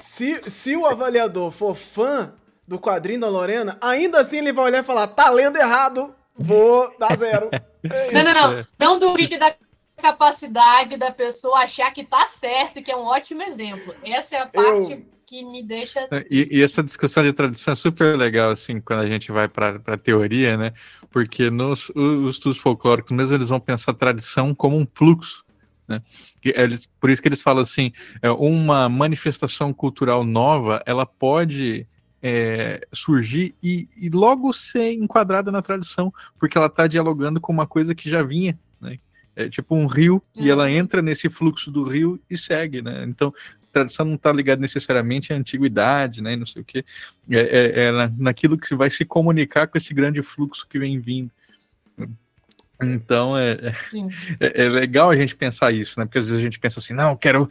[0.00, 2.32] se, se o avaliador for fã
[2.66, 6.90] do quadrinho da Lorena, ainda assim ele vai olhar e falar: tá lendo errado, vou
[6.98, 7.50] dar zero.
[7.52, 8.66] É não, não, não.
[8.78, 9.54] Não duvide da
[9.96, 13.94] capacidade da pessoa achar que tá certo, que é um ótimo exemplo.
[14.04, 15.06] Essa é a parte eu...
[15.26, 16.08] que me deixa.
[16.30, 19.80] E, e, essa discussão de tradição é super legal, assim, quando a gente vai para
[19.86, 20.72] a teoria, né?
[21.10, 25.44] Porque nos os estudos folclóricos, mesmo eles vão pensar a tradição como um fluxo.
[25.88, 26.02] Né?
[26.44, 31.86] Eles, por isso que eles falam assim, é, uma manifestação cultural nova, ela pode
[32.22, 37.66] é, surgir e, e, logo ser enquadrada na tradição, porque ela está dialogando com uma
[37.66, 38.98] coisa que já vinha, né?
[39.36, 40.70] É tipo um rio e ela uhum.
[40.70, 43.04] entra nesse fluxo do rio e segue, né?
[43.06, 43.32] Então
[43.76, 46.34] tradição não está ligada necessariamente à antiguidade, né?
[46.34, 46.78] Não sei o que,
[47.30, 51.30] é, é, é naquilo que vai se comunicar com esse grande fluxo que vem vindo.
[52.82, 53.74] Então é,
[54.38, 56.04] é, é, legal a gente pensar isso, né?
[56.04, 57.50] Porque às vezes a gente pensa assim, não, quero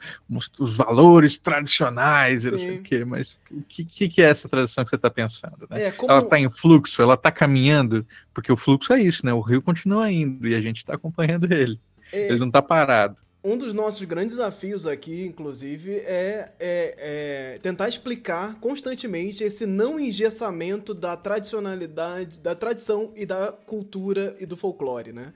[0.60, 4.90] os valores tradicionais, não sei o quê, mas o que, que, é essa tradição que
[4.90, 5.68] você está pensando?
[5.70, 5.86] Né?
[5.86, 6.12] É, como...
[6.12, 9.34] Ela está em fluxo, ela está caminhando, porque o fluxo é isso, né?
[9.34, 11.80] O rio continua indo e a gente está acompanhando ele.
[12.14, 12.30] É.
[12.30, 17.88] Ele não está parado um dos nossos grandes desafios aqui, inclusive, é, é, é, tentar
[17.88, 25.14] explicar constantemente esse não engessamento da tradicionalidade, da tradição e da cultura e do folclore,
[25.14, 25.32] né?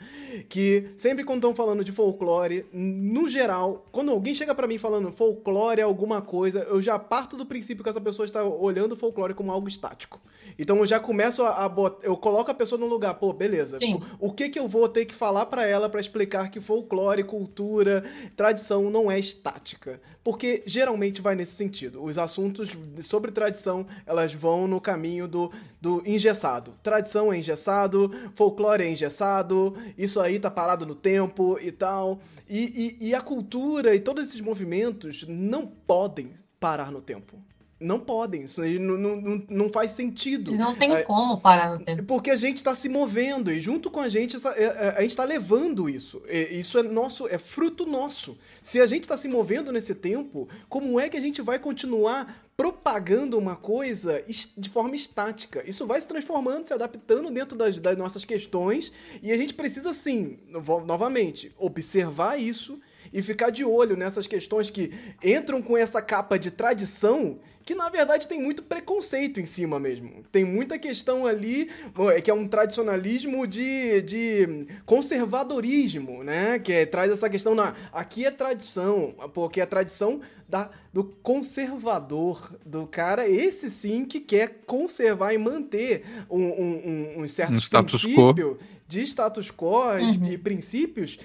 [0.49, 5.11] Que sempre quando estão falando de folclore, no geral, quando alguém chega para mim falando
[5.11, 8.97] folclore é alguma coisa, eu já parto do princípio que essa pessoa está olhando o
[8.97, 10.19] folclore como algo estático.
[10.57, 13.77] Então eu já começo a, a botar, eu coloco a pessoa no lugar, pô, beleza.
[13.77, 14.01] Sim.
[14.19, 17.98] O que que eu vou ter que falar para ela para explicar que folclore, cultura,
[18.35, 20.01] tradição não é estática?
[20.23, 22.03] Porque geralmente vai nesse sentido.
[22.03, 22.69] Os assuntos
[23.01, 26.73] sobre tradição, elas vão no caminho do, do engessado.
[26.83, 32.19] Tradição é engessado, folclore é engessado, isso aí tá parado no tempo e tal.
[32.47, 37.37] E, e, e a cultura e todos esses movimentos não podem parar no tempo.
[37.79, 40.51] Não podem, isso não, não, não faz sentido.
[40.51, 42.03] Não tem é, como parar no tempo.
[42.03, 45.01] Porque a gente está se movendo e junto com a gente essa, é, é, a
[45.01, 46.21] gente está levando isso.
[46.27, 48.37] Isso é nosso, é fruto nosso.
[48.61, 52.49] Se a gente está se movendo nesse tempo, como é que a gente vai continuar
[52.57, 54.21] propagando uma coisa
[54.57, 55.63] de forma estática?
[55.65, 58.91] Isso vai se transformando, se adaptando dentro das, das nossas questões
[59.23, 60.37] e a gente precisa sim,
[60.85, 62.77] novamente, observar isso
[63.11, 64.91] e ficar de olho nessas questões que
[65.23, 70.23] entram com essa capa de tradição que na verdade tem muito preconceito em cima mesmo.
[70.31, 71.69] Tem muita questão ali
[72.15, 76.57] é que é um tradicionalismo de, de conservadorismo, né?
[76.57, 81.03] Que é, traz essa questão na aqui é tradição, porque é a tradição da, do
[81.03, 87.53] conservador, do cara, esse sim que quer conservar e manter um, um, um, um certo
[87.53, 90.25] um princípio de status quo uhum.
[90.25, 91.19] e princípios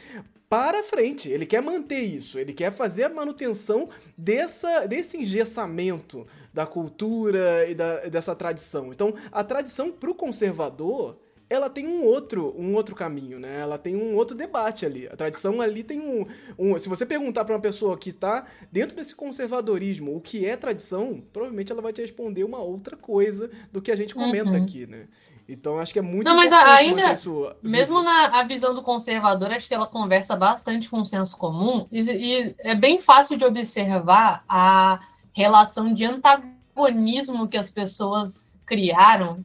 [0.54, 1.28] para frente.
[1.28, 7.74] Ele quer manter isso, ele quer fazer a manutenção dessa, desse engessamento da cultura e
[7.74, 8.92] da, dessa tradição.
[8.92, 11.18] Então, a tradição para o conservador
[11.50, 13.60] ela tem um outro, um outro caminho, né?
[13.60, 15.06] Ela tem um outro debate ali.
[15.08, 16.26] A tradição ali tem um.
[16.58, 20.56] um se você perguntar para uma pessoa que está dentro desse conservadorismo o que é
[20.56, 24.62] tradição, provavelmente ela vai te responder uma outra coisa do que a gente comenta uhum.
[24.62, 25.06] aqui, né?
[25.48, 27.54] Então acho que é muito Não, mas ainda, isso...
[27.62, 32.00] mesmo na visão do conservador, acho que ela conversa bastante com o senso comum e,
[32.00, 34.98] e é bem fácil de observar a
[35.32, 39.44] relação de antagonismo que as pessoas criaram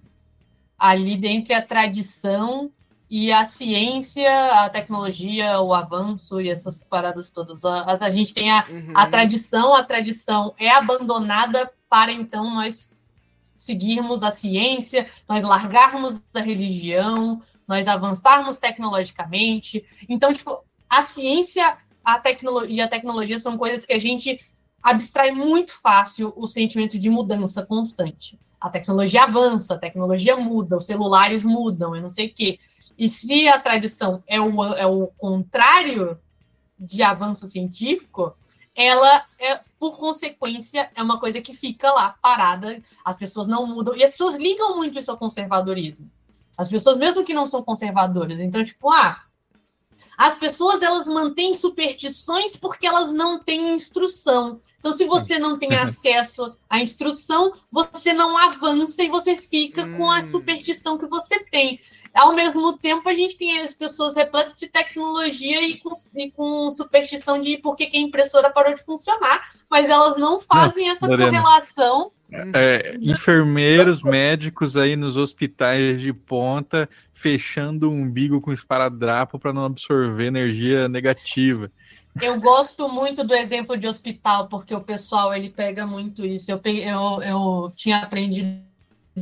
[0.78, 2.72] ali entre a tradição
[3.10, 4.30] e a ciência,
[4.64, 7.66] a tecnologia, o avanço e essas paradas todas.
[7.66, 8.94] A, a gente tem a, uhum.
[8.94, 12.99] a tradição, a tradição é abandonada para então nós
[13.60, 19.86] seguirmos a ciência, nós largarmos a religião, nós avançarmos tecnologicamente.
[20.08, 22.20] Então, tipo, a ciência a
[22.68, 24.40] e a tecnologia são coisas que a gente
[24.82, 28.40] abstrai muito fácil o sentimento de mudança constante.
[28.60, 32.60] A tecnologia avança, a tecnologia muda, os celulares mudam, eu não sei o quê.
[32.98, 36.18] E se a tradição é o, é o contrário
[36.80, 38.34] de avanço científico,
[38.80, 43.94] ela, é, por consequência, é uma coisa que fica lá parada, as pessoas não mudam,
[43.94, 46.10] e as pessoas ligam muito isso ao conservadorismo.
[46.58, 49.22] As pessoas, mesmo que não são conservadoras, então, tipo, ah,
[50.18, 54.62] as pessoas elas mantêm superstições porque elas não têm instrução.
[54.80, 60.10] Então, se você não tem acesso à instrução, você não avança e você fica com
[60.10, 60.22] a hum.
[60.22, 61.82] superstição que você tem.
[62.14, 66.70] Ao mesmo tempo, a gente tem as pessoas repletas de tecnologia e com, e com
[66.72, 71.08] superstição de por que, a impressora parou de funcionar, mas elas não fazem não, essa
[71.08, 71.32] Lorena.
[71.32, 72.12] correlação.
[72.54, 79.66] É, enfermeiros, médicos aí nos hospitais de ponta fechando o umbigo com esparadrapo para não
[79.66, 81.72] absorver energia negativa.
[82.22, 86.52] Eu gosto muito do exemplo de hospital, porque o pessoal ele pega muito isso.
[86.52, 88.60] Eu, eu, eu tinha aprendido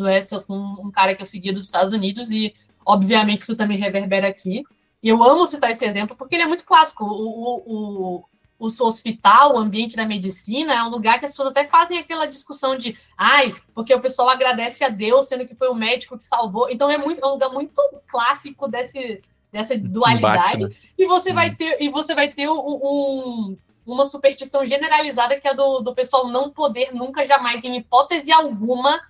[0.08, 2.54] essa com um cara que eu seguia dos Estados Unidos e
[2.88, 4.64] Obviamente, isso também reverbera aqui.
[5.04, 7.04] E eu amo citar esse exemplo porque ele é muito clássico.
[7.04, 8.26] O, o, o,
[8.58, 12.26] o hospital, o ambiente da medicina, é um lugar que as pessoas até fazem aquela
[12.26, 16.24] discussão de ai, porque o pessoal agradece a Deus, sendo que foi o médico que
[16.24, 16.70] salvou.
[16.70, 19.22] Então é, muito, é um lugar muito clássico desse,
[19.52, 20.64] dessa dualidade.
[20.64, 20.72] Né?
[20.98, 21.56] E você vai uhum.
[21.56, 26.50] ter, e você vai ter um, uma superstição generalizada que é do, do pessoal não
[26.50, 29.02] poder nunca, jamais, em hipótese alguma,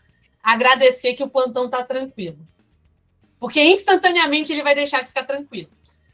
[0.41, 2.39] agradecer que o plantão está tranquilo.
[3.39, 5.69] Porque instantaneamente ele vai deixar de ficar tranquilo.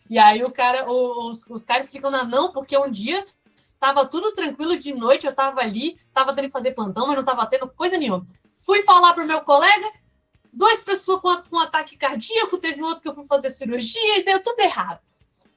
[0.10, 3.26] E aí o cara, os, os caras ficam na não, porque um dia
[3.80, 7.24] tava tudo tranquilo de noite, eu tava ali, tava tendo que fazer plantão, mas não
[7.24, 8.26] tava tendo coisa nenhuma.
[8.54, 9.92] Fui falar pro meu colega,
[10.52, 14.42] duas pessoas com, com ataque cardíaco, teve outro que eu fui fazer cirurgia e deu
[14.42, 15.00] tudo errado.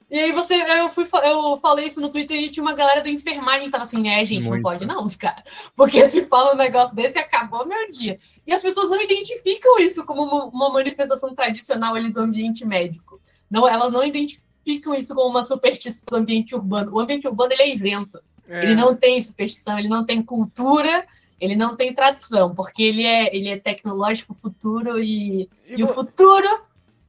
[0.09, 3.11] E aí você, eu, fui, eu falei isso no Twitter e tinha uma galera da
[3.11, 4.55] enfermagem que tava assim, é, gente, Muito.
[4.55, 5.43] não pode não, cara.
[5.75, 8.19] Porque se fala um negócio desse, acabou meu dia.
[8.47, 13.21] E as pessoas não identificam isso como uma, uma manifestação tradicional ali do ambiente médico.
[13.51, 16.93] Não, elas não identificam isso como uma superstição do ambiente urbano.
[16.93, 18.21] O ambiente urbano, ele é isento.
[18.49, 18.65] É.
[18.65, 21.05] Ele não tem superstição, ele não tem cultura,
[21.41, 25.89] ele não tem tradição, porque ele é, ele é tecnológico, futuro e, e, e o
[25.89, 26.66] futuro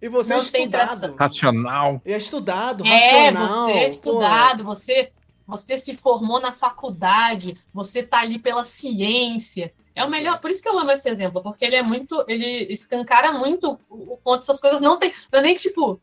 [0.08, 1.16] e você não é estudado.
[1.16, 2.02] Racional.
[2.04, 3.70] É estudado, é, racional.
[3.70, 5.12] É, você é estudado, você,
[5.46, 9.74] você se formou na faculdade, você tá ali pela ciência.
[9.94, 12.72] É o melhor, por isso que eu amo esse exemplo, porque ele é muito, ele
[12.72, 16.00] escancara muito o quanto essas coisas não tem, não é nem tipo,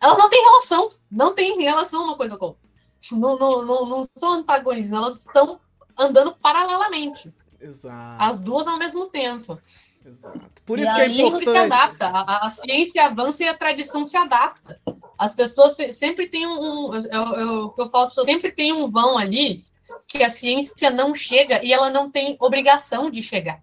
[0.00, 2.64] elas não têm relação, não tem relação uma coisa com outra.
[3.12, 5.60] Não, não, não, não são antagonismo, elas estão
[5.96, 7.32] andando paralelamente.
[7.60, 8.22] Exato.
[8.22, 9.58] As duas ao mesmo tempo.
[10.04, 10.62] Exato.
[10.66, 11.50] Por isso e que é importante.
[11.50, 12.06] se adapta.
[12.06, 14.80] A, a, ciência avança e a tradição se adapta.
[15.18, 16.90] As pessoas sempre têm um.
[16.90, 19.64] um eu, eu, eu falo, sempre tem um vão ali
[20.06, 23.62] que a ciência não chega e ela não tem obrigação de chegar.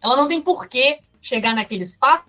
[0.00, 2.24] Ela não tem porquê chegar naquele espaço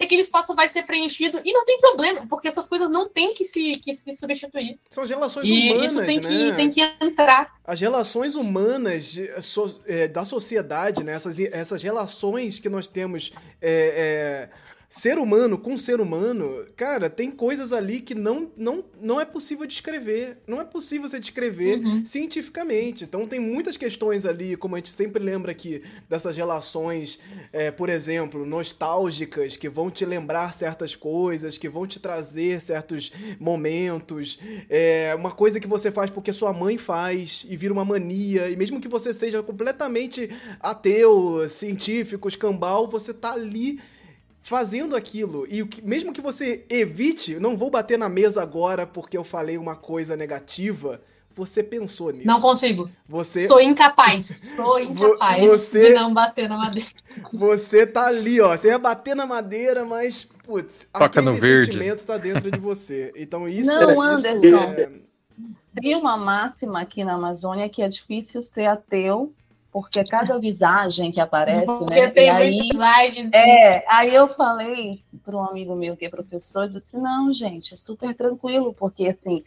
[0.00, 3.34] e aquele espaço vai ser preenchido e não tem problema, porque essas coisas não têm
[3.34, 4.78] que se, que se substituir.
[4.90, 6.28] São as relações e humanas, isso tem, né?
[6.28, 7.58] que, tem que entrar.
[7.64, 11.12] As relações humanas so, é, da sociedade, né?
[11.12, 17.30] essas, essas relações que nós temos é, é ser humano com ser humano, cara, tem
[17.30, 20.38] coisas ali que não, não, não é possível descrever.
[20.46, 22.06] Não é possível você descrever uhum.
[22.06, 23.04] cientificamente.
[23.04, 27.20] Então tem muitas questões ali, como a gente sempre lembra aqui, dessas relações,
[27.52, 33.12] é, por exemplo, nostálgicas, que vão te lembrar certas coisas, que vão te trazer certos
[33.38, 34.38] momentos.
[34.70, 38.48] É uma coisa que você faz porque sua mãe faz e vira uma mania.
[38.48, 40.30] E mesmo que você seja completamente
[40.60, 43.78] ateu, científico, escambau, você tá ali
[44.48, 45.46] fazendo aquilo.
[45.46, 49.76] E mesmo que você evite, não vou bater na mesa agora porque eu falei uma
[49.76, 51.02] coisa negativa.
[51.36, 52.26] Você pensou nisso.
[52.26, 52.90] Não consigo.
[53.06, 54.24] Você Sou incapaz.
[54.56, 55.88] Sou incapaz você...
[55.88, 56.88] de não bater na madeira.
[57.32, 58.56] Você tá ali, ó.
[58.56, 61.66] Você ia bater na madeira, mas, putz, Toca aquele no verde.
[61.66, 63.12] sentimento tá dentro de você.
[63.14, 64.56] Então isso Não, é, Anderson.
[64.56, 64.90] É...
[65.80, 69.32] Tem uma máxima aqui na Amazônia que é difícil ser ateu
[69.72, 72.10] porque cada visagem que aparece, porque né?
[72.10, 73.30] Tem e aí, visagem.
[73.32, 77.74] É, aí eu falei para um amigo meu que é professor, eu disse, não, gente,
[77.74, 79.44] é super tranquilo, porque assim,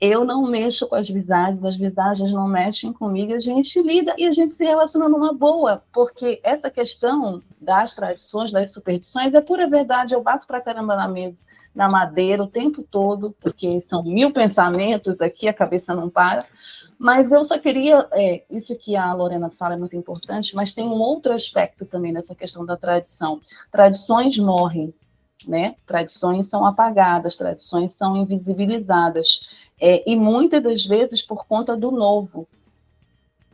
[0.00, 4.26] eu não mexo com as visagens, as visagens não mexem comigo, a gente lida e
[4.26, 9.68] a gente se relaciona numa boa, porque essa questão das tradições, das superstições, é pura
[9.68, 11.38] verdade, eu bato pra caramba na mesa,
[11.74, 16.46] na madeira o tempo todo, porque são mil pensamentos aqui, a cabeça não para,
[17.00, 20.86] mas eu só queria, é, isso que a Lorena fala é muito importante, mas tem
[20.86, 23.40] um outro aspecto também nessa questão da tradição.
[23.72, 24.92] Tradições morrem,
[25.48, 25.76] né?
[25.86, 29.40] Tradições são apagadas, tradições são invisibilizadas.
[29.80, 32.46] É, e muitas das vezes por conta do novo,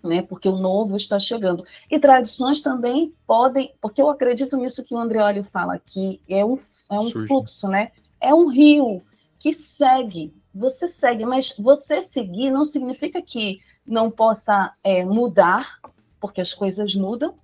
[0.02, 0.22] né?
[0.22, 1.64] Porque o novo está chegando.
[1.88, 6.58] E tradições também podem, porque eu acredito nisso que o Andreoli fala aqui, é um,
[6.90, 7.92] é um fluxo, né?
[8.20, 9.04] É um rio
[9.38, 15.78] que segue, você segue, mas você seguir não significa que não possa é, mudar,
[16.20, 17.34] porque as coisas mudam,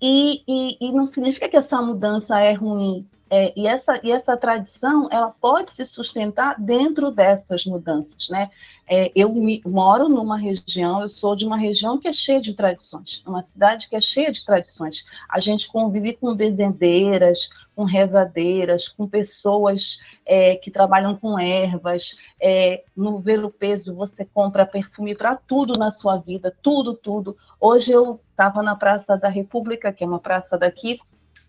[0.00, 3.06] e, e, e, não significa que essa mudança é ruim.
[3.32, 8.50] É, e, essa, e essa tradição, ela pode se sustentar dentro dessas mudanças, né?
[8.88, 12.54] É, eu me, moro numa região, eu sou de uma região que é cheia de
[12.54, 15.04] tradições, uma cidade que é cheia de tradições.
[15.28, 17.50] A gente convive com benzendeiras,
[17.80, 22.14] com rezadeiras, com pessoas é, que trabalham com ervas.
[22.38, 27.38] É, no Ver o Peso, você compra perfume para tudo na sua vida, tudo, tudo.
[27.58, 30.98] Hoje eu estava na Praça da República, que é uma praça daqui,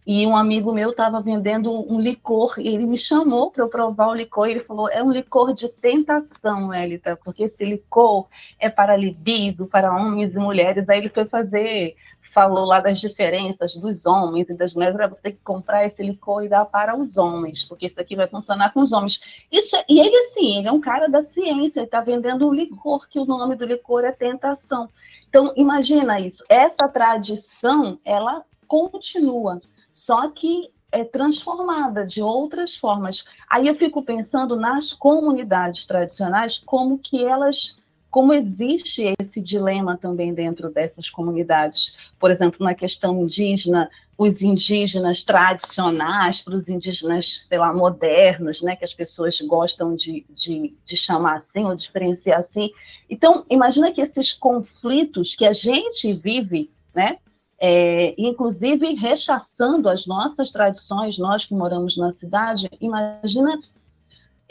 [0.08, 4.08] e um amigo meu estava vendendo um licor, e ele me chamou para eu provar
[4.08, 8.26] o licor, e ele falou, é um licor de tentação, Elita, porque esse licor
[8.58, 10.88] é para libido, para homens e mulheres.
[10.88, 11.98] Aí ele foi fazer,
[12.34, 16.44] falou lá das diferenças dos homens e das mulheres, você tem que comprar esse licor
[16.44, 19.22] e dar para os homens, porque isso aqui vai funcionar com os homens.
[19.52, 23.08] Isso, e ele, assim, ele é um cara da ciência, ele está vendendo um licor,
[23.10, 24.90] que o nome do licor é tentação.
[25.30, 29.60] Então, imagina isso, essa tradição, ela continua
[29.92, 33.24] só que é transformada de outras formas.
[33.50, 37.78] Aí eu fico pensando nas comunidades tradicionais, como que elas,
[38.12, 41.96] como existe esse dilema também dentro dessas comunidades.
[42.20, 48.76] Por exemplo, na questão indígena, os indígenas tradicionais para os indígenas, sei lá, modernos, né,
[48.76, 52.70] que as pessoas gostam de, de, de chamar assim, ou diferenciar assim.
[53.10, 57.18] Então, imagina que esses conflitos que a gente vive, né,
[57.58, 63.60] é, inclusive rechaçando as nossas tradições, nós que moramos na cidade, imagina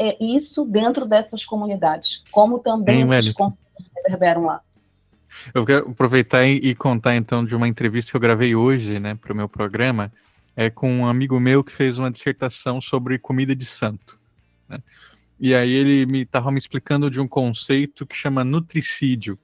[0.01, 3.35] é, isso dentro dessas comunidades, como também Bem, esses
[3.95, 4.63] reverberam lá.
[5.53, 9.33] Eu quero aproveitar e, contar então de uma entrevista que eu gravei hoje, né, para
[9.35, 10.11] o meu programa,
[10.57, 14.19] é com um amigo meu que fez uma dissertação sobre comida de santo.
[14.67, 14.83] Né?
[15.39, 19.39] E aí ele me estava me explicando de um conceito que chama nutricídio,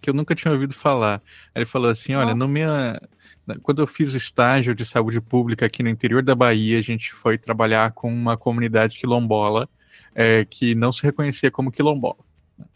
[0.00, 1.22] que eu nunca tinha ouvido falar.
[1.54, 2.98] Ele falou assim: olha, no minha,
[3.62, 7.12] quando eu fiz o estágio de saúde pública aqui no interior da Bahia, a gente
[7.12, 9.68] foi trabalhar com uma comunidade quilombola
[10.14, 12.18] é, que não se reconhecia como quilombola.
[12.58, 12.66] Né,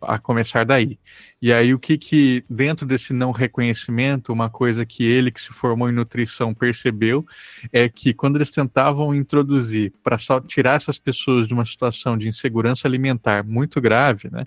[0.00, 0.98] a começar daí.
[1.40, 5.50] E aí, o que que, dentro desse não reconhecimento, uma coisa que ele, que se
[5.50, 7.24] formou em nutrição, percebeu
[7.72, 12.86] é que quando eles tentavam introduzir, para tirar essas pessoas de uma situação de insegurança
[12.86, 14.46] alimentar muito grave, né,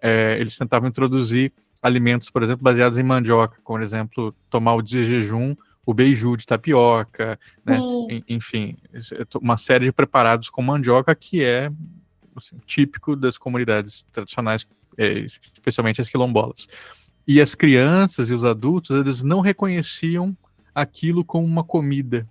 [0.00, 1.52] é, eles tentavam introduzir
[1.82, 5.54] alimentos, por exemplo, baseados em mandioca, como, por exemplo, tomar o de jejum,
[5.84, 7.78] o beiju de tapioca, né?
[8.28, 8.76] Enfim,
[9.40, 11.70] uma série de preparados com mandioca que é
[12.34, 15.20] assim, típico das comunidades tradicionais, é,
[15.54, 16.66] especialmente as quilombolas.
[17.26, 20.36] E as crianças e os adultos, eles não reconheciam
[20.74, 22.28] aquilo como uma comida.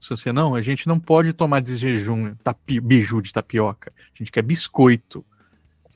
[0.00, 3.92] Se você não, a gente não pode tomar de jejum tapi, beiju de tapioca.
[4.14, 5.24] A gente quer biscoito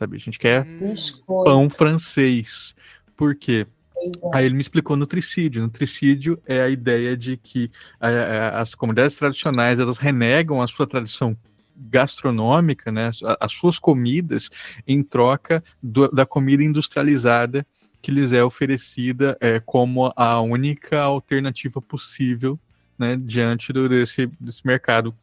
[0.03, 0.17] sabe?
[0.17, 1.45] A gente quer Biscoito.
[1.45, 2.75] pão francês.
[3.17, 3.67] Por quê?
[3.69, 3.82] É.
[4.33, 5.63] Aí ele me explicou nutricídio.
[5.63, 10.87] Nutricídio é a ideia de que é, é, as comunidades tradicionais elas renegam a sua
[10.87, 11.37] tradição
[11.75, 14.51] gastronômica, né, as suas comidas,
[14.87, 17.67] em troca do, da comida industrializada
[18.01, 22.59] que lhes é oferecida é, como a única alternativa possível
[22.99, 25.15] né, diante do, desse, desse mercado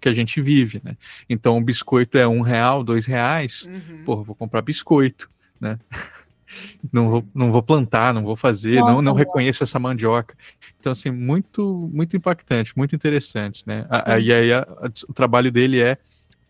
[0.00, 0.96] que a gente vive, né?
[1.28, 4.04] Então o biscoito é um real, dois reais, uhum.
[4.04, 5.28] porra, vou comprar biscoito,
[5.60, 5.78] né?
[6.92, 10.36] não vou, não vou plantar, não vou fazer, não, não reconheço essa mandioca.
[10.78, 13.86] Então, assim, muito, muito impactante, muito interessante, né?
[13.90, 15.98] A, e aí a, a, o trabalho dele é,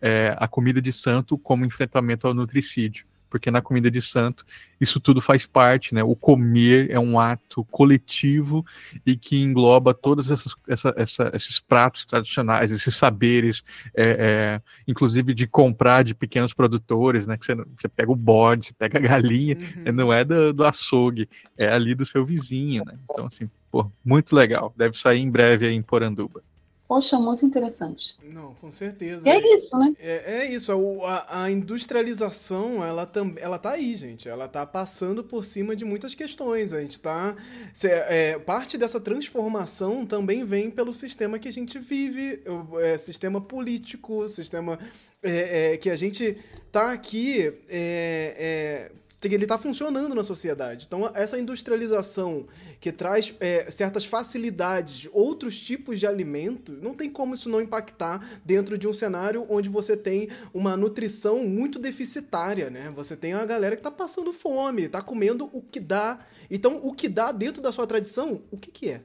[0.01, 4.45] é a comida de santo como enfrentamento ao nutricídio porque na comida de santo
[4.79, 6.03] isso tudo faz parte, né?
[6.03, 8.65] O comer é um ato coletivo
[9.05, 13.63] e que engloba todos essas, essa, essa, esses pratos tradicionais, esses saberes,
[13.93, 17.37] é, é, inclusive de comprar de pequenos produtores, né?
[17.37, 19.93] Que você, você pega o bode, você pega a galinha, uhum.
[19.93, 22.93] não é do, do açougue, é ali do seu vizinho, né?
[23.09, 24.73] Então, assim, pô, muito legal.
[24.77, 26.41] Deve sair em breve aí em Poranduba.
[26.89, 28.15] Poxa, muito interessante.
[28.23, 29.29] Não, com certeza.
[29.29, 29.93] E é isso, né?
[29.99, 30.71] É, é isso.
[31.03, 34.27] A, a, industrialização, ela, tam, ela tá aí, gente.
[34.27, 36.73] Ela tá passando por cima de muitas questões.
[36.73, 37.35] A gente tá.
[37.83, 42.41] É, parte dessa transformação também vem pelo sistema que a gente vive,
[42.81, 44.79] é, sistema político, sistema
[45.21, 46.37] é, é, que a gente
[46.71, 48.91] tá aqui é,
[49.27, 50.85] ele está funcionando na sociedade.
[50.87, 52.47] Então, essa industrialização
[52.79, 58.39] que traz é, certas facilidades, outros tipos de alimento, não tem como isso não impactar
[58.45, 62.91] dentro de um cenário onde você tem uma nutrição muito deficitária, né?
[62.95, 66.19] Você tem a galera que está passando fome, está comendo o que dá.
[66.49, 69.01] Então, o que dá dentro da sua tradição, o que, que é?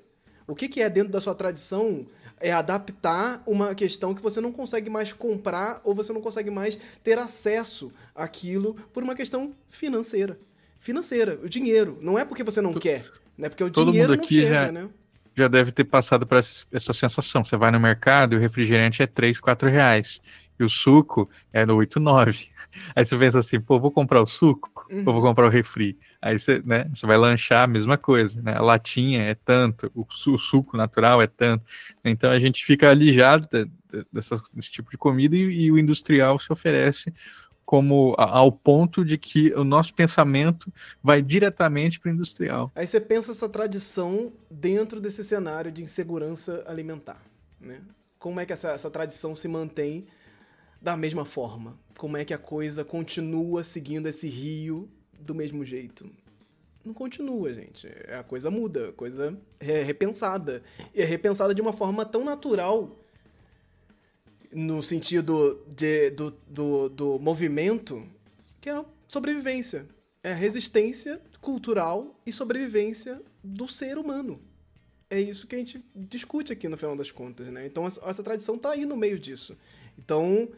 [0.46, 2.06] O que, que é dentro da sua tradição
[2.44, 6.78] é adaptar uma questão que você não consegue mais comprar ou você não consegue mais
[7.02, 10.38] ter acesso àquilo por uma questão financeira.
[10.78, 11.98] financeira, o dinheiro.
[12.02, 13.48] Não é porque você não quer, né?
[13.48, 14.90] Porque o Todo dinheiro mundo aqui chega, já, né?
[15.34, 17.42] já deve ter passado por essa, essa sensação.
[17.42, 20.20] Você vai no mercado e o refrigerante é 3, 4 reais.
[20.58, 22.48] E o suco é no 8, 9.
[22.94, 25.02] Aí você pensa assim, pô, vou comprar o suco uhum.
[25.06, 25.98] ou vou comprar o refri?
[26.20, 28.54] Aí você, né, você vai lanchar a mesma coisa, né?
[28.54, 31.64] A latinha é tanto, o, o suco natural é tanto.
[32.04, 33.48] Então a gente fica alijado
[34.12, 37.12] dessa, desse tipo de comida e, e o industrial se oferece
[37.64, 42.70] como ao ponto de que o nosso pensamento vai diretamente para o industrial.
[42.74, 47.20] Aí você pensa essa tradição dentro desse cenário de insegurança alimentar,
[47.60, 47.80] né?
[48.18, 50.06] Como é que essa, essa tradição se mantém
[50.84, 51.78] da mesma forma?
[51.96, 54.86] Como é que a coisa continua seguindo esse rio
[55.18, 56.06] do mesmo jeito?
[56.84, 57.88] Não continua, gente.
[58.12, 60.62] A coisa muda, a coisa é repensada.
[60.94, 62.98] E é repensada de uma forma tão natural
[64.52, 68.06] no sentido de, do, do, do movimento,
[68.60, 69.86] que é a sobrevivência.
[70.22, 74.38] É a resistência cultural e sobrevivência do ser humano.
[75.08, 77.64] É isso que a gente discute aqui no final das contas, né?
[77.64, 79.56] Então essa, essa tradição está aí no meio disso.
[79.98, 80.50] Então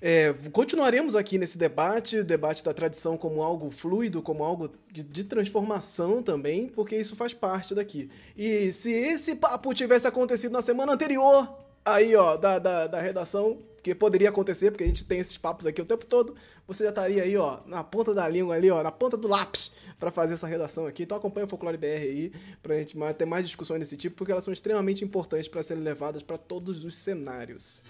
[0.00, 5.24] é, continuaremos aqui nesse debate, debate da tradição como algo fluido, como algo de, de,
[5.24, 8.08] transformação também, porque isso faz parte daqui.
[8.36, 11.52] E se esse papo tivesse acontecido na semana anterior,
[11.84, 15.66] aí, ó, da, da, da redação, que poderia acontecer, porque a gente tem esses papos
[15.66, 16.36] aqui o tempo todo,
[16.66, 19.72] você já estaria aí, ó, na ponta da língua ali, ó, na ponta do lápis,
[19.98, 21.02] para fazer essa redação aqui.
[21.02, 22.32] Então acompanha o Folclore BR aí,
[22.62, 26.22] pra gente ter mais discussões desse tipo, porque elas são extremamente importantes para serem levadas
[26.22, 27.82] para todos os cenários.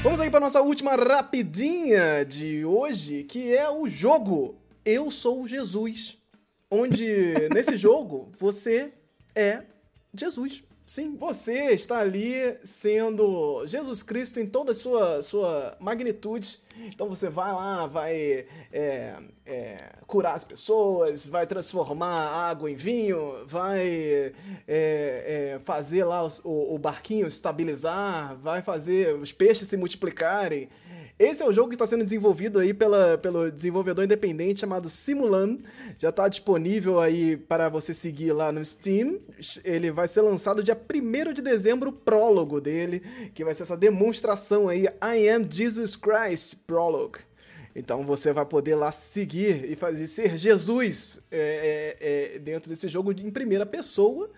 [0.00, 6.16] Vamos aí para nossa última rapidinha de hoje, que é o jogo Eu Sou Jesus.
[6.70, 8.92] Onde nesse jogo você
[9.34, 9.64] é
[10.14, 10.62] Jesus.
[10.86, 12.32] Sim, você está ali
[12.62, 16.60] sendo Jesus Cristo em toda a sua, sua magnitude.
[16.86, 19.16] Então você vai lá, vai é,
[19.46, 24.32] é, curar as pessoas, vai transformar água em vinho, vai
[24.66, 30.68] é, é fazer lá o, o barquinho estabilizar, vai fazer os peixes se multiplicarem.
[31.18, 35.58] Esse é o jogo que está sendo desenvolvido aí pela, pelo desenvolvedor independente chamado Simulan.
[35.98, 39.18] Já está disponível aí para você seguir lá no Steam.
[39.64, 43.02] Ele vai ser lançado dia 1 de dezembro, o prólogo dele,
[43.34, 47.18] que vai ser essa demonstração aí, I Am Jesus Christ Prologue.
[47.74, 52.86] Então você vai poder lá seguir e fazer ser Jesus é, é, é, dentro desse
[52.86, 54.30] jogo em primeira pessoa.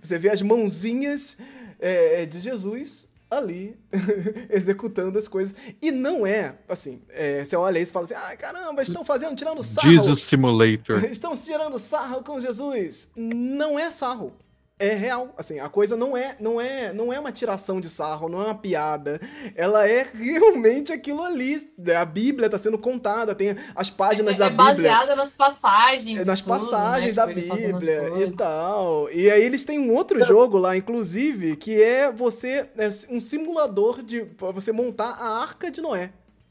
[0.00, 1.36] Você vê as mãozinhas
[1.80, 3.76] é, de Jesus ali
[4.50, 5.54] executando as coisas.
[5.80, 9.04] E não é, assim, é, você olha isso e fala assim, ai ah, caramba, estão
[9.04, 9.90] fazendo, tirando sarro.
[9.90, 11.04] Jesus Simulator.
[11.10, 13.10] Estão tirando sarro com Jesus.
[13.16, 14.32] Não é sarro
[14.78, 15.34] é real.
[15.36, 18.44] Assim, a coisa não é, não é, não é uma tiração de sarro, não é
[18.46, 19.20] uma piada.
[19.54, 21.68] Ela é realmente aquilo ali.
[21.98, 24.88] A Bíblia está sendo contada, tem as páginas é, da é Bíblia.
[24.88, 26.26] É baseada nas passagens.
[26.26, 27.26] Nas tudo, passagens né?
[27.26, 29.10] da tipo, Bíblia e tal.
[29.10, 34.02] E aí eles têm um outro jogo lá, inclusive, que é você é um simulador
[34.02, 36.10] de pra você montar a Arca de Noé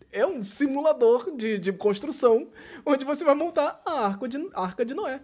[0.10, 2.48] é um simulador de, de construção
[2.86, 5.20] onde você vai montar a arca de, a arca de Noé.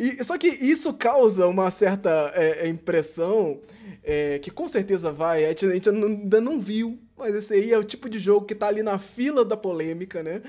[0.00, 3.60] E, só que isso causa uma certa é, é, impressão
[4.02, 7.72] é, que com certeza vai, a gente, a gente ainda não viu, mas esse aí
[7.72, 10.42] é o tipo de jogo que tá ali na fila da polêmica, né?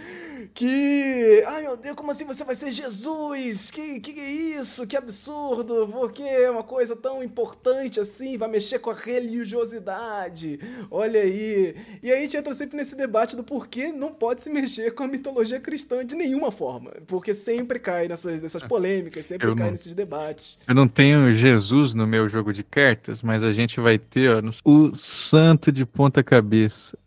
[0.53, 1.43] Que.
[1.45, 3.69] Ai meu Deus, como assim você vai ser Jesus?
[3.69, 4.87] Que que, é isso?
[4.87, 5.87] Que absurdo!
[5.91, 10.59] Porque é uma coisa tão importante assim, vai mexer com a religiosidade.
[10.89, 11.75] Olha aí.
[12.01, 15.03] E aí a gente entra sempre nesse debate do porquê não pode se mexer com
[15.03, 16.91] a mitologia cristã de nenhuma forma.
[17.07, 20.57] Porque sempre cai nessas, nessas polêmicas, sempre eu cai não, nesses debates.
[20.67, 24.41] Eu não tenho Jesus no meu jogo de cartas, mas a gente vai ter ó,
[24.63, 26.23] o santo de ponta
[26.61, 26.97] cabeça.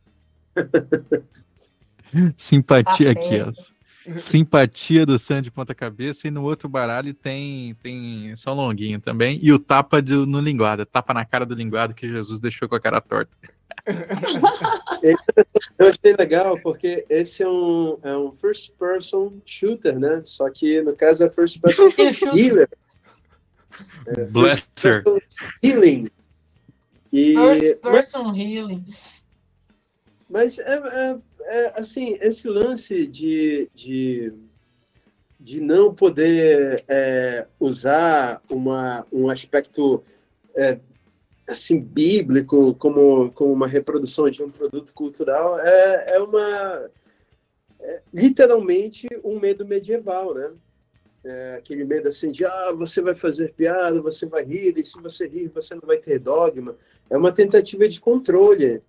[2.36, 3.52] Simpatia tá aqui, ó.
[4.18, 9.50] Simpatia do Sandy ponta cabeça e no outro baralho tem tem só longuinho também e
[9.50, 12.80] o tapa do, no linguado, tapa na cara do linguado que Jesus deixou com a
[12.80, 13.32] cara torta.
[15.78, 20.22] Eu achei legal porque esse é um, é um first person shooter, né?
[20.24, 21.88] Só que no caso é first person
[22.36, 22.68] healer.
[24.07, 25.02] É, Blaster.
[25.62, 26.07] Healing.
[27.12, 28.84] E, first person mas, healing.
[30.28, 34.32] Mas é, é é, assim, esse lance de, de,
[35.38, 40.02] de não poder é, usar uma, um aspecto
[40.54, 40.78] é,
[41.46, 46.90] assim bíblico como, como uma reprodução de um produto cultural é, é uma
[47.80, 50.50] é, literalmente um medo medieval, né?
[51.26, 55.00] É, aquele medo assim de ah, você vai fazer piada, você vai rir, e se
[55.00, 56.76] você rir, você não vai ter dogma.
[57.08, 58.82] É uma tentativa de controle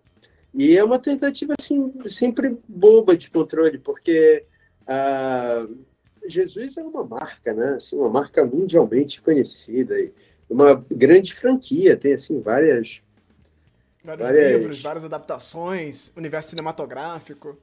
[0.58, 4.46] e é uma tentativa assim, sempre boba de controle, porque
[4.88, 5.68] ah,
[6.28, 7.76] Jesus é uma marca, né?
[7.76, 10.14] Assim, uma marca mundialmente conhecida e
[10.50, 13.02] uma grande franquia, tem assim várias
[14.04, 14.52] vários várias...
[14.54, 17.58] livros, várias adaptações, universo cinematográfico,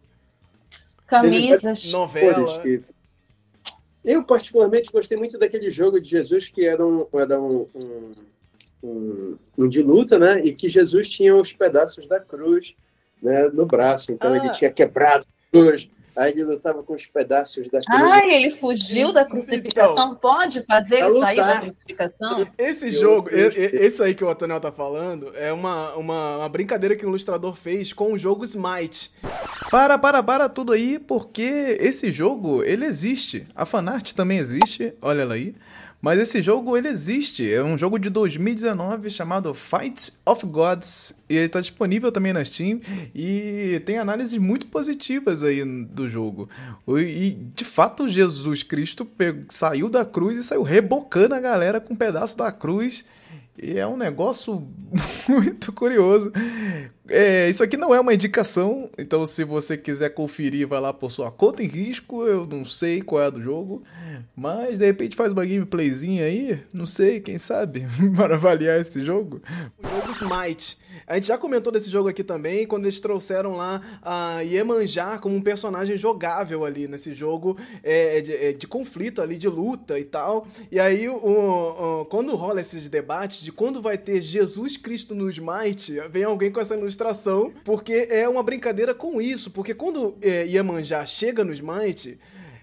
[1.07, 2.61] camisas, novela.
[2.61, 2.83] Que...
[4.05, 8.13] Eu particularmente gostei muito daquele jogo de Jesus que era um, era um, um,
[8.83, 10.45] um, um de luta, né?
[10.45, 12.75] E que Jesus tinha os pedaços da cruz
[13.23, 14.37] né, no braço, então ah.
[14.37, 18.13] ele tinha quebrado a cruz Aí ele lutava com os pedaços da cruz.
[18.13, 19.93] Ah, ele fugiu da crucificação.
[19.93, 22.49] Então, Pode fazer ele sair da crucificação?
[22.59, 27.07] Esse jogo, esse aí que o Antônio tá falando, é uma, uma, uma, brincadeira que
[27.07, 29.11] o ilustrador fez com o jogo Smite.
[29.71, 33.47] Para, para, para tudo aí, porque esse jogo, ele existe.
[33.55, 35.55] A fanart também existe, olha ela aí.
[36.03, 41.15] Mas esse jogo ele existe, é um jogo de 2019 chamado Fight of Gods.
[41.31, 42.81] E ele está disponível também na Steam.
[43.15, 46.49] E tem análises muito positivas aí do jogo.
[46.89, 49.09] E de fato Jesus Cristo
[49.49, 53.05] saiu da cruz e saiu rebocando a galera com um pedaço da cruz
[53.63, 54.67] e é um negócio
[55.29, 56.33] muito curioso.
[57.09, 61.11] É, isso aqui não é uma indicação, então se você quiser conferir, vai lá por
[61.11, 62.27] sua conta em risco.
[62.27, 63.85] Eu não sei qual é a do jogo,
[64.35, 67.87] mas de repente faz uma gameplayzinha aí, não sei, quem sabe,
[68.17, 69.41] para avaliar esse jogo.
[69.79, 70.82] O jogo Smite.
[71.07, 75.35] A gente já comentou desse jogo aqui também, quando eles trouxeram lá a Iemanjá como
[75.35, 80.05] um personagem jogável ali nesse jogo é, de, é, de, conflito ali, de luta e
[80.05, 80.47] tal.
[80.71, 85.29] E aí, o, o, quando rola esses debates de quando vai ter Jesus Cristo no
[85.31, 89.51] Smite, vem alguém com essa ilustração, porque é uma brincadeira com isso.
[89.51, 92.19] Porque quando é, Iemanjá chega no Smite,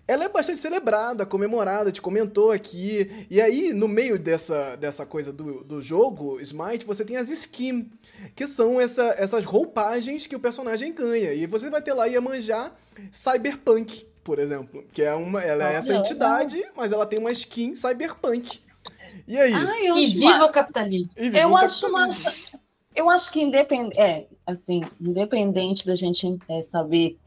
[0.09, 3.27] ela é bastante celebrada, comemorada, te comentou aqui.
[3.29, 7.85] E aí, no meio dessa, dessa coisa do, do jogo, Smite, você tem as skins,
[8.35, 11.33] que são essa, essas roupagens que o personagem ganha.
[11.33, 12.71] E você vai ter lá Iemanjá
[13.11, 14.83] Cyberpunk, por exemplo.
[14.93, 15.41] Que é uma.
[15.41, 18.59] Ela é essa entidade, mas ela tem uma skin cyberpunk.
[19.27, 19.53] E aí?
[19.53, 21.21] Ai, e viva o capitalismo.
[21.21, 22.29] Viva eu o acho capitalismo.
[22.53, 22.59] uma.
[22.95, 27.17] Eu acho que independente, é, assim, independente da gente é, saber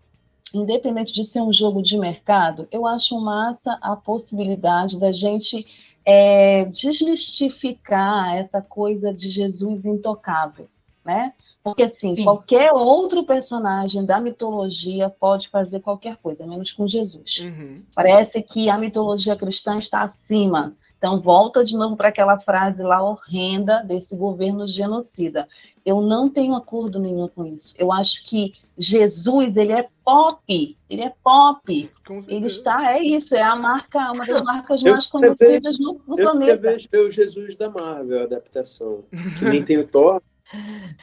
[0.53, 5.67] independente de ser um jogo de mercado, eu acho massa a possibilidade da gente
[6.05, 10.69] é, desmistificar essa coisa de Jesus intocável,
[11.05, 11.33] né?
[11.63, 12.25] Porque, assim, Sim.
[12.25, 17.39] qualquer outro personagem da mitologia pode fazer qualquer coisa, menos com Jesus.
[17.41, 17.83] Uhum.
[17.95, 20.75] Parece que a mitologia cristã está acima.
[20.99, 25.49] Então, volta de novo para aquela frase lá horrenda desse governo genocida.
[25.85, 27.75] Eu não tenho acordo nenhum com isso.
[27.77, 31.91] Eu acho que Jesus, ele é pop, ele é pop.
[32.29, 36.25] Ele está, é isso, é a marca, uma das marcas mais conhecidas no, no eu
[36.25, 36.53] planeta.
[36.53, 39.03] Eu vejo o Jesus da Marvel, a adaptação.
[39.41, 40.23] Que nem tem o Thor.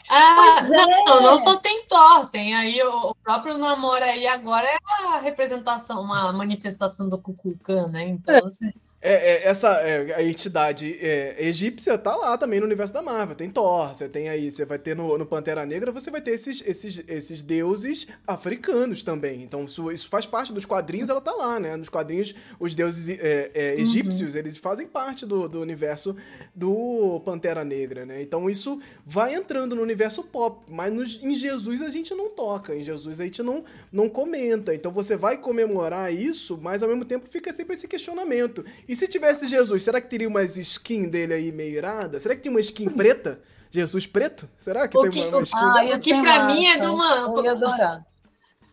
[0.09, 1.05] Ah, é.
[1.05, 5.19] não, não só tem Thor, tem aí o, o próprio namoro aí agora é a
[5.19, 8.07] representação, uma manifestação do Kukulkan, né?
[8.07, 8.45] Então, é.
[8.45, 8.71] assim...
[9.01, 13.33] É, é, essa é, a entidade é, egípcia tá lá também no universo da Marvel.
[13.33, 16.31] Tem Thor, você tem aí, você vai ter no, no Pantera Negra, você vai ter
[16.31, 19.41] esses, esses, esses deuses africanos também.
[19.41, 21.77] Então, isso, isso faz parte dos quadrinhos, ela tá lá, né?
[21.77, 24.39] Nos quadrinhos, os deuses é, é, egípcios, uhum.
[24.39, 26.13] eles fazem parte do, do universo
[26.53, 28.21] do Pantera Negra, né?
[28.21, 32.75] Então, isso vai entrando no universo pop, mas nos, em Jesus a gente não toca,
[32.75, 34.75] em Jesus a gente não, não comenta.
[34.75, 38.65] Então, você vai comemorar isso, mas ao mesmo tempo fica sempre esse questionamento.
[38.89, 42.19] E se tivesse Jesus, será que teria umas skin dele aí meio irada?
[42.19, 43.39] Será que tinha uma skin preta?
[43.69, 44.49] Jesus preto?
[44.57, 45.57] Será que o tem que, uma, uma skin?
[45.57, 47.17] Ah, o que pra mim é de uma.
[47.17, 48.03] Eu ia adorar.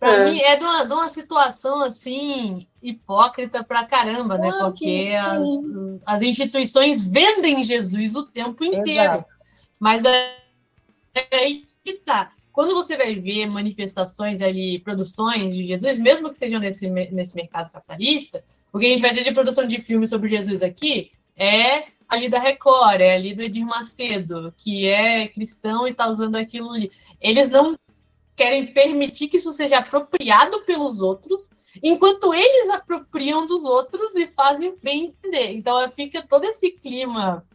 [0.00, 0.24] Pra é.
[0.24, 4.48] mim é de uma, de uma situação assim hipócrita pra caramba, né?
[4.48, 5.48] Ah, Porque as,
[6.06, 9.16] as instituições vendem Jesus o tempo inteiro.
[9.16, 9.26] Exato.
[9.78, 10.02] Mas
[11.30, 12.32] aí que tá.
[12.52, 17.70] Quando você vai ver manifestações ali, produções de Jesus, mesmo que sejam nesse, nesse mercado
[17.70, 18.42] capitalista,
[18.76, 22.28] o que a gente vai ter de produção de filme sobre Jesus aqui é ali
[22.28, 26.92] da Record, é ali do Edir Macedo, que é cristão e está usando aquilo ali.
[27.18, 27.74] Eles não
[28.36, 31.48] querem permitir que isso seja apropriado pelos outros,
[31.82, 35.52] enquanto eles apropriam dos outros e fazem bem entender.
[35.52, 37.46] Então fica todo esse clima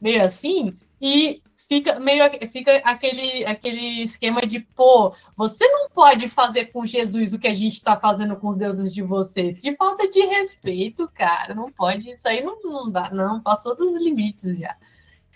[0.00, 6.66] meio assim, e fica meio fica aquele, aquele esquema de, pô, você não pode fazer
[6.66, 9.60] com Jesus o que a gente está fazendo com os deuses de vocês.
[9.60, 11.54] Que falta de respeito, cara.
[11.54, 13.40] Não pode, isso aí não, não dá, não.
[13.40, 14.76] Passou dos limites já.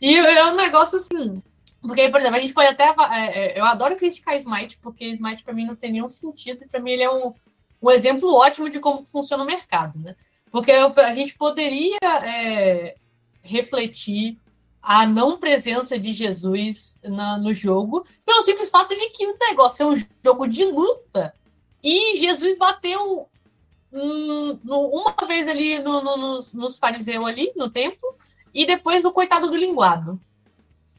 [0.03, 1.41] E é um negócio assim.
[1.81, 2.93] Porque, por exemplo, a gente pode até.
[3.13, 6.67] É, é eu adoro criticar Smite, porque Smite para mim não tem nenhum sentido.
[6.69, 7.33] Para mim, ele é um,
[7.81, 10.17] um exemplo ótimo de como funciona o mercado, né?
[10.51, 12.97] Porque a gente poderia é,
[13.41, 14.37] refletir
[14.85, 19.83] a não presença de Jesus na, no jogo, pelo simples fato de que o negócio
[19.83, 21.35] é um jogo de luta
[21.83, 23.29] e Jesus bateu
[23.91, 24.59] no,
[24.89, 28.15] uma vez ali no, no, nos, nos fariseus ali, no templo,
[28.53, 30.21] e depois o coitado do linguado.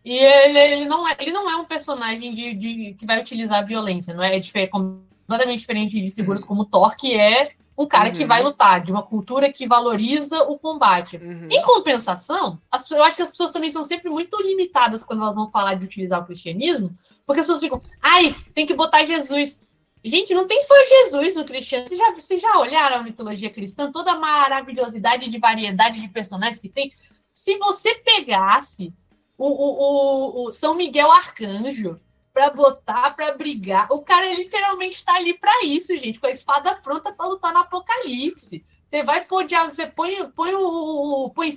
[0.04, 3.66] E ele, ele, não, é, ele não é um personagem de, de que vai utilizar
[3.66, 4.36] violência, não é?
[4.36, 8.16] É diferente, completamente diferente de figuras como Thor, que é um cara uhum.
[8.16, 11.18] que vai lutar, de uma cultura que valoriza o combate.
[11.18, 11.48] Uhum.
[11.52, 15.36] Em compensação, as, eu acho que as pessoas também são sempre muito limitadas quando elas
[15.36, 16.96] vão falar de utilizar o cristianismo,
[17.26, 19.60] porque as pessoas ficam, ai, tem que botar Jesus.
[20.04, 21.90] Gente, não tem só Jesus no cristianismo.
[21.90, 23.92] Vocês já, vocês já olharam a mitologia cristã?
[23.92, 26.94] Toda a maravilhosidade de variedade de personagens que tem.
[27.34, 28.94] Se você pegasse
[29.38, 32.00] o, o, o, o São Miguel Arcanjo
[32.36, 33.88] para botar, para brigar.
[33.90, 37.60] O cara literalmente está ali para isso, gente, com a espada pronta para lutar no
[37.60, 38.66] apocalipse.
[38.86, 41.32] Você vai pôr você põe, põe o.
[41.34, 41.52] Põe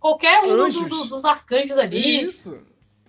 [0.00, 2.24] qualquer um do, do, dos arcanjos ali.
[2.24, 2.58] Isso.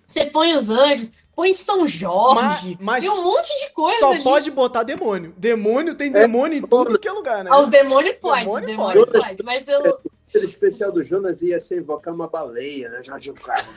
[0.06, 3.98] Você põe os anjos, põe São Jorge, mas, mas tem um monte de coisa.
[3.98, 4.22] Só ali.
[4.22, 5.34] pode botar demônio.
[5.36, 7.52] Demônio tem demônio é, em tudo que é lugar, né?
[7.52, 9.20] Os demônios pode, demônio, demônio pode.
[9.20, 9.42] pode.
[9.42, 9.98] Mas eu.
[10.34, 13.02] O especial do Jonas ia ser invocar uma baleia, né?
[13.02, 13.74] Jorge Carlos.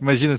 [0.00, 0.36] Imagina,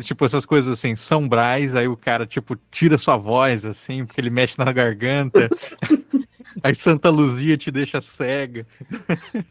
[0.00, 4.20] tipo, essas coisas assim, São Brás, aí o cara, tipo, tira sua voz, assim, porque
[4.20, 5.48] ele mexe na garganta.
[6.62, 8.66] aí Santa Luzia te deixa cega.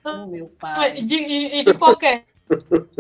[0.04, 1.02] Oh, meu pai.
[1.02, 2.26] De, de, de qualquer.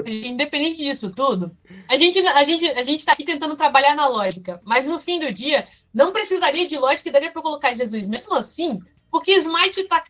[0.06, 1.56] Independente disso tudo,
[1.88, 5.20] a gente, a, gente, a gente tá aqui tentando trabalhar na lógica, mas no fim
[5.20, 8.80] do dia, não precisaria de lógica e daria para colocar Jesus mesmo assim,
[9.12, 10.04] porque Smite tá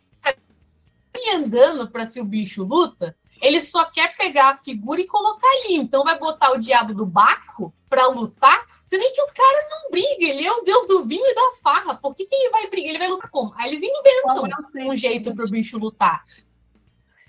[1.34, 5.76] andando para se o bicho luta, ele só quer pegar a figura e colocar ali.
[5.76, 10.26] Então vai botar o diabo do Baco para lutar, sendo que o cara não briga,
[10.26, 11.96] ele é o deus do vinho e da farra.
[11.96, 12.90] Por que, que ele vai brigar?
[12.90, 13.54] Ele vai lutar como?
[13.58, 14.44] Aí eles inventam
[14.90, 16.24] um jeito para o bicho lutar.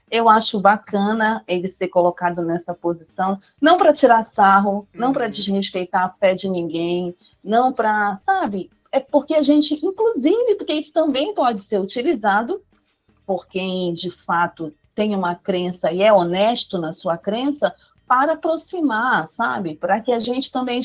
[0.08, 5.30] Eu acho bacana ele ser colocado nessa posição, não para tirar sarro, não para uhum.
[5.30, 8.70] desrespeitar a fé de ninguém, não para, sabe?
[8.92, 12.62] É porque a gente, inclusive, porque isso também pode ser utilizado
[13.26, 17.72] por quem de fato tem uma crença e é honesto na sua crença,
[18.08, 19.76] para aproximar, sabe?
[19.76, 20.80] Para que a gente também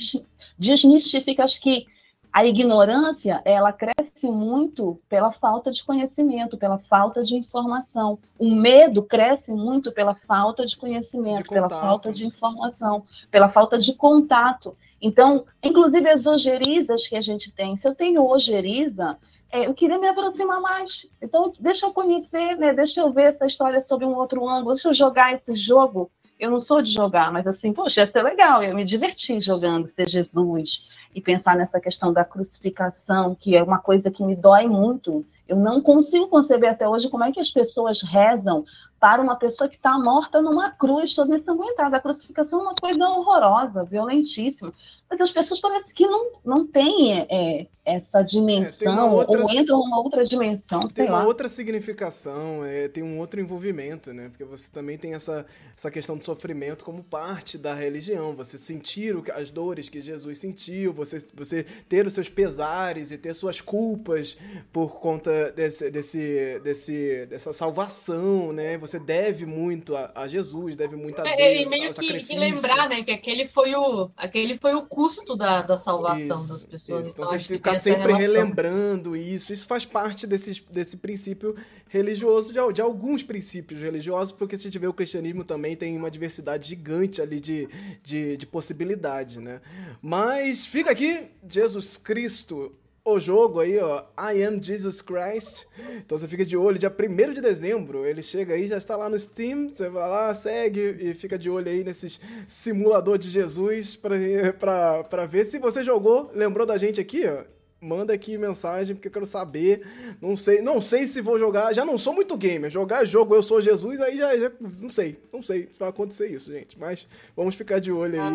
[0.59, 1.41] desmistifique.
[1.41, 1.85] Acho que
[2.33, 8.19] a ignorância, ela cresce muito pela falta de conhecimento, pela falta de informação.
[8.37, 13.77] O medo cresce muito pela falta de conhecimento, de pela falta de informação, pela falta
[13.77, 14.75] de contato.
[15.01, 17.77] Então, inclusive as ogerizas que a gente tem.
[17.77, 19.17] Se eu tenho ojeriza,
[19.51, 21.07] é, eu queria me aproximar mais.
[21.21, 22.73] Então, deixa eu conhecer, né?
[22.73, 26.09] deixa eu ver essa história sob um outro ângulo, deixa eu jogar esse jogo.
[26.39, 29.87] Eu não sou de jogar, mas assim, poxa, ia ser legal, eu me diverti jogando
[29.87, 34.65] ser Jesus e pensar nessa questão da crucificação, que é uma coisa que me dói
[34.65, 35.23] muito.
[35.47, 38.65] Eu não consigo conceber até hoje como é que as pessoas rezam
[39.01, 41.97] para uma pessoa que está morta numa cruz, toda ensanguentada.
[41.97, 44.71] A crucificação é uma coisa horrorosa, violentíssima
[45.11, 49.79] mas as pessoas parecem que não, não têm é, essa dimensão, é, outra, ou entram
[49.79, 51.25] numa outra dimensão, tem uma lá.
[51.25, 54.29] outra significação, é, tem um outro envolvimento, né?
[54.29, 55.45] Porque você também tem essa,
[55.75, 60.37] essa questão do sofrimento como parte da religião, você sentir o, as dores que Jesus
[60.37, 64.37] sentiu, você, você ter os seus pesares e ter suas culpas
[64.71, 68.77] por conta desse, desse, desse, dessa salvação, né?
[68.77, 71.39] Você deve muito a, a Jesus, deve muito a é, Deus.
[71.39, 75.35] É, e meio que, que, lembrar, né, que aquele foi o, aquele foi o custo
[75.35, 77.07] da, da salvação isso, das pessoas.
[77.07, 77.15] Isso.
[77.15, 79.53] Então, então você ficar sempre relembrando isso.
[79.53, 81.55] Isso faz parte desse, desse princípio
[81.87, 85.97] religioso, de, de alguns princípios religiosos, porque se a gente vê o cristianismo também tem
[85.97, 87.67] uma diversidade gigante ali de,
[88.01, 89.59] de, de possibilidade, né?
[90.01, 92.71] Mas fica aqui, Jesus Cristo,
[93.03, 95.65] o jogo aí, ó, I Am Jesus Christ.
[95.97, 99.09] Então você fica de olho, dia 1 de dezembro, ele chega aí, já está lá
[99.09, 103.95] no Steam, você vai lá, segue e fica de olho aí nesses simulador de Jesus
[103.95, 107.43] para ver se você jogou, lembrou da gente aqui, ó.
[107.83, 109.81] Manda aqui mensagem, porque eu quero saber.
[110.21, 111.73] Não sei, não sei se vou jogar.
[111.73, 112.69] Já não sou muito gamer.
[112.69, 115.17] Jogar jogo Eu Sou Jesus, aí já, já não sei.
[115.33, 116.77] Não sei se vai acontecer isso, gente.
[116.77, 118.29] Mas vamos ficar de olho aí.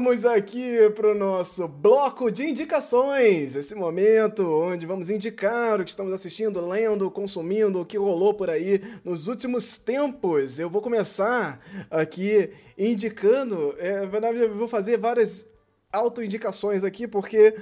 [0.00, 3.56] Vamos aqui para o nosso bloco de indicações.
[3.56, 8.48] Esse momento onde vamos indicar o que estamos assistindo, lendo, consumindo, o que rolou por
[8.48, 10.60] aí nos últimos tempos.
[10.60, 13.74] Eu vou começar aqui indicando.
[13.76, 15.44] É, na verdade, eu vou fazer várias
[15.92, 17.56] autoindicações aqui, porque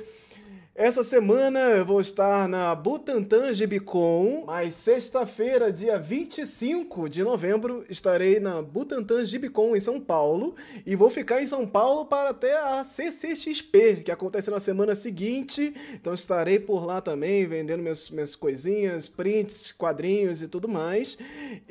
[0.79, 8.39] Essa semana eu vou estar na Butantan Gibicon, mas sexta-feira, dia 25 de novembro, estarei
[8.39, 10.55] na Butantan Gibicon em São Paulo
[10.85, 15.73] e vou ficar em São Paulo para até a CCXP, que acontece na semana seguinte.
[15.95, 21.17] Então estarei por lá também, vendendo minhas, minhas coisinhas, prints, quadrinhos e tudo mais.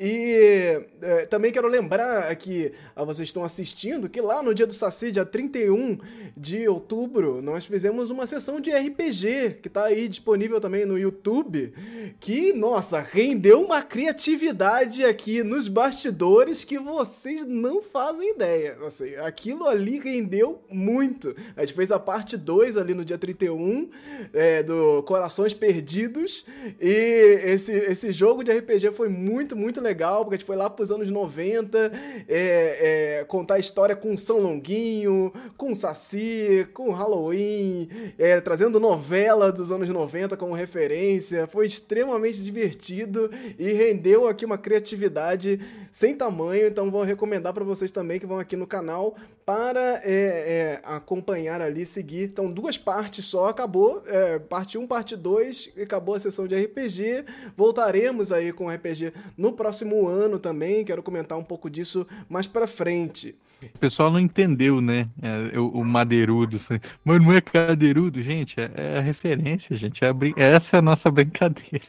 [0.00, 4.74] E é, também quero lembrar que a vocês estão assistindo que lá no dia do
[4.74, 5.96] Saci, dia 31
[6.36, 10.98] de outubro, nós fizemos uma sessão de RPG RPG, que tá aí disponível também no
[10.98, 11.72] YouTube,
[12.18, 18.76] que, nossa, rendeu uma criatividade aqui nos bastidores que vocês não fazem ideia.
[18.86, 21.36] Assim, aquilo ali rendeu muito.
[21.54, 23.90] A gente fez a parte 2 ali no dia 31,
[24.32, 26.46] é, do Corações Perdidos,
[26.80, 30.70] e esse, esse jogo de RPG foi muito, muito legal, porque a gente foi lá
[30.70, 31.92] pros anos 90,
[32.28, 37.88] é, é, contar a história com São Longuinho, com Saci, com Halloween,
[38.18, 41.46] é, trazendo novela dos anos 90 como referência.
[41.48, 45.60] Foi extremamente divertido e rendeu aqui uma criatividade
[45.90, 46.68] sem tamanho.
[46.68, 51.60] Então vou recomendar para vocês também que vão aqui no canal para é, é, acompanhar
[51.60, 52.24] ali, seguir.
[52.24, 54.02] Então, duas partes só, acabou.
[54.06, 57.24] É, parte 1, parte 2, acabou a sessão de RPG.
[57.56, 60.84] Voltaremos aí com RPG no próximo ano também.
[60.84, 63.36] Quero comentar um pouco disso mais para frente.
[63.62, 65.08] O pessoal não entendeu, né?
[65.22, 66.60] É, o, o madeirudo.
[67.04, 68.60] Mas não é cadeirudo, gente.
[68.60, 70.04] É, é a referência, gente.
[70.04, 70.34] É a brin...
[70.36, 71.84] Essa é a nossa brincadeira.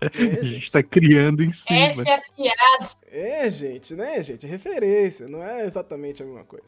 [0.00, 1.78] É, a gente está criando em cima.
[1.78, 2.90] Essa é a piada.
[3.08, 4.46] É, gente, né, gente?
[4.46, 6.66] Referência, não é exatamente a mesma coisa.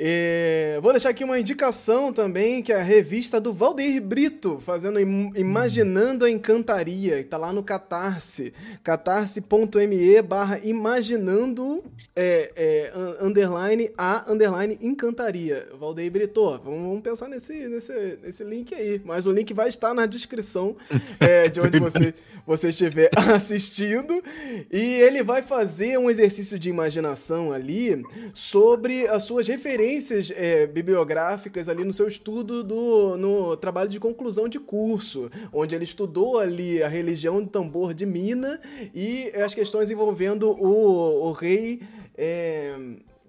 [0.00, 5.00] É, vou deixar aqui uma indicação também, que é a revista do Valdeir Brito, fazendo
[5.00, 11.82] Imaginando a Encantaria, que tá lá no Catarse, catarse.me barra imaginando
[12.14, 15.66] é, é, underline a underline encantaria.
[15.76, 19.92] Valdeir Brito, vamos, vamos, pensar nesse, nesse, nesse link aí, mas o link vai estar
[19.94, 20.76] na descrição
[21.18, 22.14] é, de onde você,
[22.46, 24.22] você estiver assistindo,
[24.70, 28.00] e ele vai fazer um exercício de imaginação ali
[28.32, 33.98] sobre as suas referências referências é, bibliográficas ali no seu estudo do, no trabalho de
[33.98, 38.60] conclusão de curso, onde ele estudou ali a religião do tambor de Mina
[38.94, 41.80] e as questões envolvendo o, o rei.
[42.16, 42.76] É,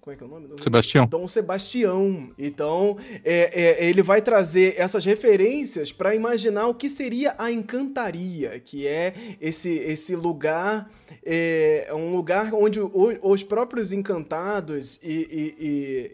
[0.10, 0.64] como é que é o nome?
[0.64, 1.06] Sebastião.
[1.08, 2.30] Dom Sebastião.
[2.38, 8.60] Então, é, é, ele vai trazer essas referências para imaginar o que seria a encantaria,
[8.60, 10.90] que é esse, esse lugar,
[11.24, 12.92] é, um lugar onde o,
[13.22, 15.12] os próprios encantados e,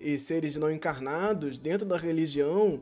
[0.03, 2.81] e, e, e seres não encarnados dentro da religião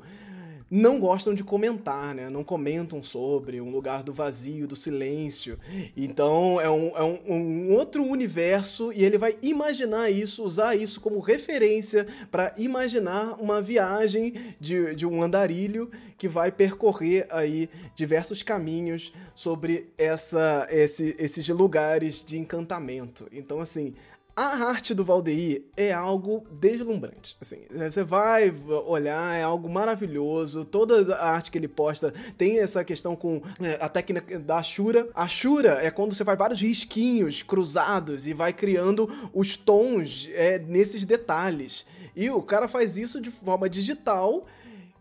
[0.76, 2.32] não gostam de comentar, né?
[2.32, 5.60] Não comentam sobre um lugar do vazio, do silêncio.
[5.96, 11.00] Então é um, é um, um outro universo e ele vai imaginar isso, usar isso
[11.00, 18.42] como referência para imaginar uma viagem de, de um andarilho que vai percorrer aí diversos
[18.42, 23.28] caminhos sobre essa, esse, esses lugares de encantamento.
[23.32, 23.94] Então, assim,
[24.36, 27.38] a arte do Valdeir é algo deslumbrante.
[27.40, 28.54] Assim, você vai
[28.88, 30.66] olhar, é algo maravilhoso.
[30.66, 35.08] Toda a arte que ele posta tem essa questão com é, a técnica da Shura.
[35.14, 40.58] A Shura é quando você faz vários risquinhos cruzados e vai criando os tons é,
[40.58, 41.86] nesses detalhes.
[42.16, 44.48] E o cara faz isso de forma digital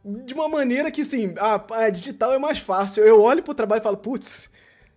[0.05, 3.05] de uma maneira que, assim, a, a digital é mais fácil.
[3.05, 4.51] Eu olho pro trabalho e falo, putz,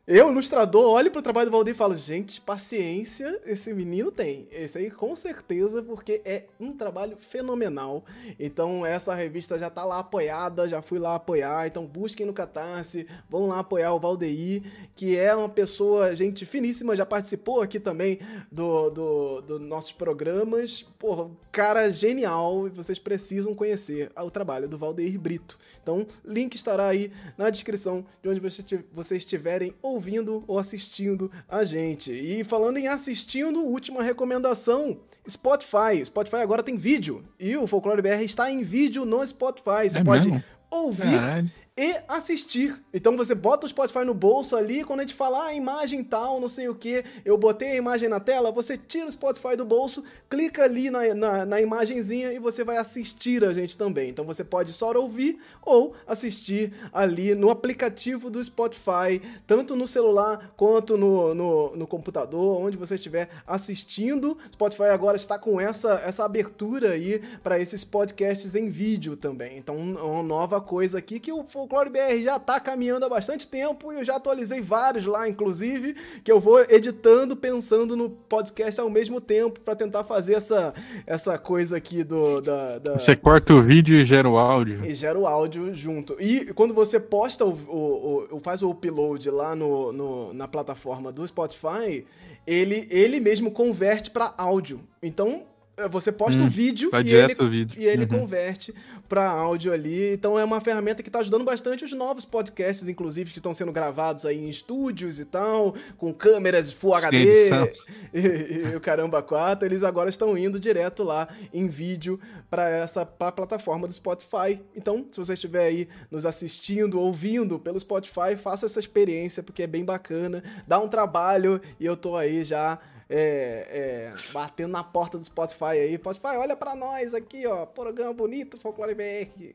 [0.07, 4.47] eu, ilustrador, olho pro trabalho do Valdir e falo, gente, paciência esse menino tem.
[4.51, 8.05] Esse aí com certeza, porque é um trabalho fenomenal.
[8.39, 11.65] Então essa revista já tá lá apoiada, já fui lá apoiar.
[11.65, 14.61] Então busquem no Catarse, vão lá apoiar o Valdeir,
[14.95, 18.19] que é uma pessoa, gente finíssima, já participou aqui também
[18.51, 20.83] do, do, do nossos programas.
[20.99, 25.57] Porra, cara genial, vocês precisam conhecer o trabalho do Valdeir Brito.
[25.81, 32.11] Então, link estará aí na descrição de onde vocês estiverem ouvindo ou assistindo a gente.
[32.11, 36.05] E falando em assistindo, última recomendação: Spotify.
[36.05, 37.23] Spotify agora tem vídeo.
[37.39, 39.89] E o Folclore BR está em vídeo no Spotify.
[39.89, 40.43] Você é pode mesmo?
[40.69, 41.19] ouvir.
[41.19, 42.81] Caralho e assistir.
[42.93, 46.39] Então você bota o Spotify no bolso ali, quando a gente falar ah, imagem tal,
[46.39, 49.65] não sei o que, eu botei a imagem na tela, você tira o Spotify do
[49.65, 54.09] bolso, clica ali na, na, na imagenzinha e você vai assistir a gente também.
[54.09, 60.53] Então você pode só ouvir ou assistir ali no aplicativo do Spotify, tanto no celular
[60.55, 64.37] quanto no, no, no computador, onde você estiver assistindo.
[64.53, 69.57] Spotify agora está com essa, essa abertura aí para esses podcasts em vídeo também.
[69.57, 73.91] Então, uma nova coisa aqui que o Folclore BR já tá caminhando há bastante tempo
[73.91, 78.89] e eu já atualizei vários lá, inclusive, que eu vou editando, pensando no podcast ao
[78.89, 80.73] mesmo tempo para tentar fazer essa,
[81.07, 82.39] essa coisa aqui do.
[82.39, 82.93] Da, da...
[82.93, 84.85] Você corta o vídeo e gera o áudio.
[84.85, 86.15] E gera o áudio junto.
[86.19, 91.11] E quando você posta o, o, o faz o upload lá no, no, na plataforma
[91.11, 92.05] do Spotify,
[92.45, 94.81] ele, ele mesmo converte para áudio.
[95.01, 95.43] Então,
[95.89, 98.19] você posta hum, o vídeo, e ele, vídeo e ele uhum.
[98.19, 98.73] converte
[99.09, 100.13] para áudio ali.
[100.13, 103.71] Então é uma ferramenta que está ajudando bastante os novos podcasts, inclusive, que estão sendo
[103.71, 107.49] gravados aí em estúdios e tal, com câmeras Full HD
[108.13, 109.67] e, e, o caramba 4.
[109.67, 112.19] Eles agora estão indo direto lá em vídeo
[112.49, 114.61] para essa pra plataforma do Spotify.
[114.75, 119.67] Então, se você estiver aí nos assistindo, ouvindo pelo Spotify, faça essa experiência, porque é
[119.67, 120.41] bem bacana.
[120.65, 122.79] Dá um trabalho e eu tô aí já
[123.09, 125.95] é, é, batendo na porta do Spotify aí.
[125.95, 127.65] Spotify, olha para nós aqui, ó.
[127.65, 129.53] Programa bonito, Folclore BR.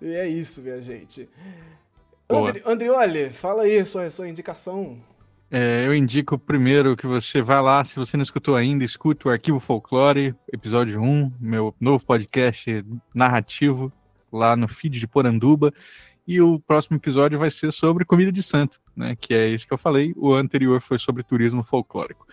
[0.00, 1.28] E é isso, minha gente.
[2.30, 4.98] Andri, Andrioli, fala aí sua, sua indicação.
[5.50, 9.30] É, eu indico primeiro que você vá lá, se você não escutou ainda, escute o
[9.30, 12.84] Arquivo Folclore, episódio 1, meu novo podcast
[13.14, 13.90] narrativo,
[14.30, 15.72] lá no feed de Poranduba.
[16.26, 19.16] E o próximo episódio vai ser sobre comida de santo, né?
[19.18, 20.12] Que é isso que eu falei.
[20.14, 22.26] O anterior foi sobre turismo folclórico.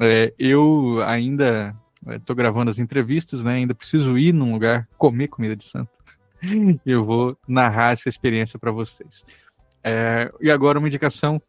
[0.00, 1.74] É, eu ainda
[2.06, 3.54] estou é, gravando as entrevistas, né?
[3.54, 5.90] Ainda preciso ir num lugar comer comida de santo.
[6.86, 9.24] eu vou narrar essa experiência para vocês.
[9.82, 11.40] É, e agora uma indicação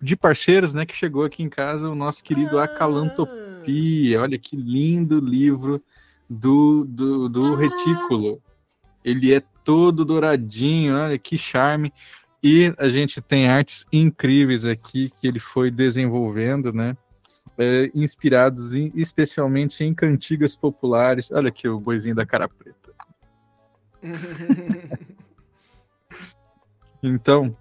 [0.00, 0.84] de parceiros, né?
[0.84, 2.64] Que chegou aqui em casa o nosso querido ah.
[2.64, 4.20] Acalantopia.
[4.20, 5.82] Olha que lindo livro
[6.28, 7.58] do, do, do ah.
[7.58, 8.42] retículo.
[9.04, 11.92] Ele é todo douradinho, olha que charme.
[12.42, 16.96] E a gente tem artes incríveis aqui que ele foi desenvolvendo, né?
[17.58, 21.30] É, inspirados em, especialmente em cantigas populares.
[21.30, 22.92] Olha aqui o boizinho da cara preta.
[27.02, 27.56] então,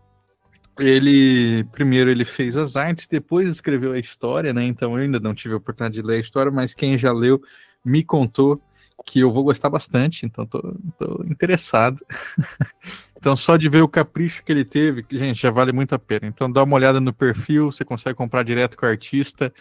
[0.79, 4.63] ele primeiro ele fez as artes, depois escreveu a história, né?
[4.63, 7.41] Então eu ainda não tive a oportunidade de ler a história, mas quem já leu
[7.83, 8.61] me contou
[9.05, 10.61] que eu vou gostar bastante, então tô,
[10.97, 12.05] tô interessado.
[13.21, 16.25] então, só de ver o capricho que ele teve, gente, já vale muito a pena.
[16.25, 19.53] Então, dá uma olhada no perfil, você consegue comprar direto com o artista,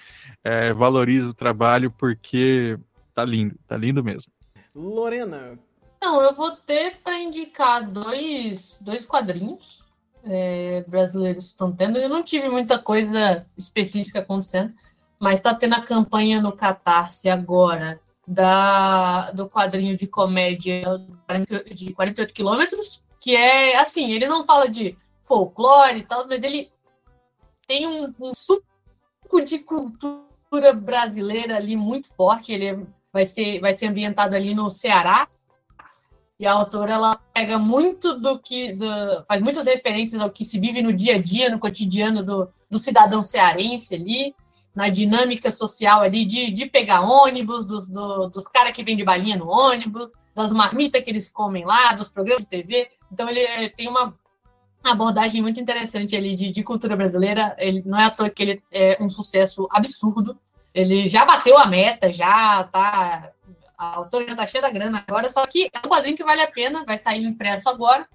[0.42, 2.78] é, valoriza o trabalho, porque
[3.14, 4.32] tá lindo, tá lindo mesmo.
[4.74, 5.58] Lorena.
[6.02, 9.82] Não, eu vou ter para indicar dois, dois quadrinhos
[10.24, 11.98] é, brasileiros que estão tendo.
[11.98, 14.72] Eu não tive muita coisa específica acontecendo,
[15.18, 20.82] mas está tendo a campanha no Catarse agora da, do quadrinho de comédia
[21.74, 26.72] de 48 quilômetros, que é assim, ele não fala de folclore e tal, mas ele
[27.66, 28.64] tem um, um suco
[29.44, 32.52] de cultura brasileira ali muito forte.
[32.52, 32.78] Ele é,
[33.12, 35.28] vai, ser, vai ser ambientado ali no Ceará.
[36.38, 38.72] E a autora ela pega muito do que.
[38.72, 38.88] Do,
[39.28, 42.78] faz muitas referências ao que se vive no dia a dia, no cotidiano do, do
[42.78, 44.34] cidadão cearense ali
[44.74, 49.04] na dinâmica social ali de, de pegar ônibus, dos, do, dos caras que vêm de
[49.04, 52.88] balinha no ônibus, das marmitas que eles comem lá, dos programas de TV.
[53.10, 54.14] Então ele eh, tem uma
[54.82, 57.54] abordagem muito interessante ali de, de cultura brasileira.
[57.58, 60.38] Ele não é à toa que ele é um sucesso absurdo.
[60.72, 63.32] Ele já bateu a meta, já tá.
[63.76, 66.42] A autora já tá cheia da grana agora, só que é um quadrinho que vale
[66.42, 68.06] a pena, vai sair impresso agora.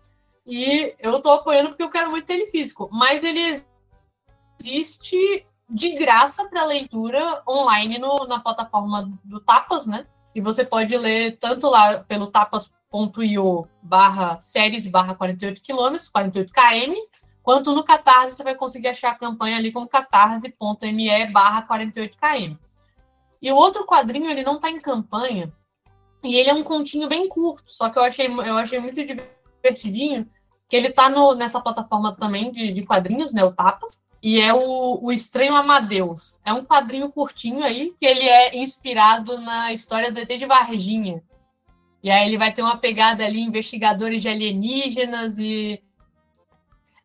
[0.46, 2.88] E eu tô apoiando porque eu quero muito ter ele físico.
[2.94, 3.62] Mas ele
[4.60, 10.06] existe de graça para leitura online no, na plataforma do Tapas, né?
[10.34, 16.94] E você pode ler tanto lá pelo tapas.io barra séries barra 48 quilômetros, 48 km,
[17.42, 22.58] quanto no Catarse você vai conseguir achar a campanha ali como catarse.me barra 48 km.
[23.42, 25.54] E o outro quadrinho, ele não está em campanha,
[26.24, 30.28] e ele é um continho bem curto, só que eu achei, eu achei muito divertidinho,
[30.68, 35.00] que ele está nessa plataforma também de, de quadrinhos, né, o Tapas, e é o,
[35.04, 36.42] o Estranho Amadeus.
[36.44, 41.22] É um quadrinho curtinho aí, que ele é inspirado na história do ET de Varginha.
[42.02, 45.80] E aí ele vai ter uma pegada ali, investigadores de alienígenas e...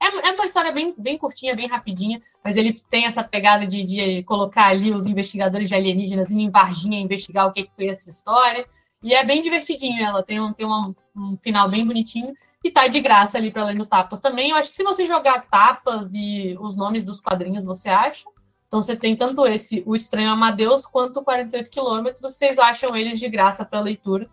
[0.03, 3.85] É, é uma história bem, bem curtinha, bem rapidinha, mas ele tem essa pegada de,
[3.85, 8.09] de colocar ali os investigadores de alienígenas em Varginha investigar o que, que foi essa
[8.09, 8.67] história.
[9.03, 12.33] E é bem divertidinho ela, tem um, tem um, um final bem bonitinho.
[12.63, 14.51] E tá de graça ali para ler no Tapas também.
[14.51, 18.25] Eu acho que se você jogar Tapas e os nomes dos quadrinhos, você acha.
[18.69, 22.21] Então você tem tanto esse, o Estranho Amadeus, quanto 48 quilômetros.
[22.21, 24.29] Vocês acham eles de graça para leitura.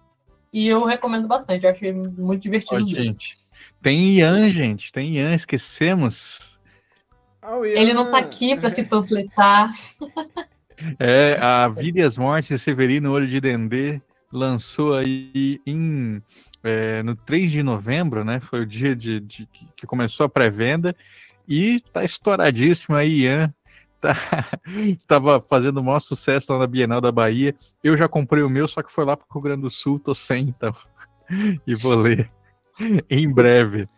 [0.51, 1.65] E eu recomendo bastante.
[1.65, 2.83] Eu achei muito divertido.
[2.83, 3.37] gente.
[3.81, 4.91] Tem Ian, gente.
[4.91, 6.59] Tem Ian, esquecemos.
[7.41, 7.79] Oh, Ian.
[7.79, 9.71] Ele não tá aqui para se panfletar.
[10.99, 13.99] É, a Vida e as Mortes de Severino Olho de Dendê
[14.31, 16.21] lançou aí em
[16.67, 18.39] é, no 3 de novembro, né?
[18.39, 20.95] Foi o dia de, de que começou a pré-venda.
[21.47, 23.53] E tá estouradíssimo aí, Ian.
[23.99, 24.15] Tá,
[25.07, 27.55] tava fazendo o maior sucesso lá na Bienal da Bahia.
[27.83, 30.13] Eu já comprei o meu, só que foi lá pro Rio Grande do Sul, tô
[30.13, 30.71] sem, então.
[31.65, 32.29] e vou ler
[33.09, 33.89] em breve.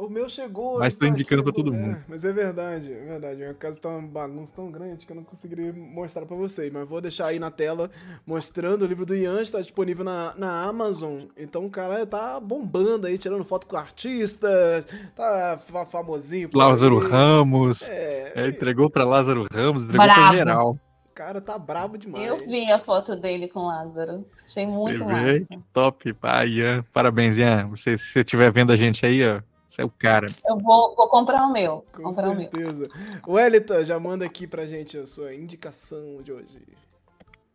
[0.00, 0.78] O meu chegou.
[0.78, 1.96] Mas tô indicando para todo mundo.
[1.96, 3.36] É, mas é verdade, é verdade.
[3.36, 6.72] Minha casa tá uma bagunça tão grande que eu não conseguiria mostrar para vocês.
[6.72, 7.90] Mas vou deixar aí na tela
[8.26, 11.24] mostrando o livro do Ian, está disponível na, na Amazon.
[11.36, 15.60] Então o cara tá bombando aí, tirando foto com artistas, tá
[15.90, 16.48] famosinho.
[16.54, 17.08] Lázaro aí.
[17.10, 17.90] Ramos.
[17.90, 20.78] É, é, entregou para Lázaro Ramos, entregou para geral.
[21.10, 22.26] O cara tá brabo demais.
[22.26, 24.24] Eu vi a foto dele com Lázaro.
[24.46, 25.44] Achei muito massa.
[25.74, 26.16] Top.
[26.22, 27.68] Ah, Ian, parabéns, Ian.
[27.68, 30.26] Você, se você estiver vendo a gente aí, ó, você é o cara.
[30.46, 31.84] Eu vou, vou comprar o meu.
[31.92, 32.88] Com comprar certeza.
[33.24, 36.58] O Wellington, já manda aqui pra gente a sua indicação de hoje.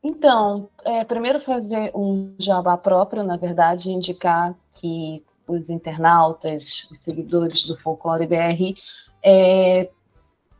[0.01, 7.63] Então, é, primeiro fazer um jabá próprio, na verdade, indicar que os internautas, os seguidores
[7.63, 8.79] do Folclore BR,
[9.21, 9.89] é,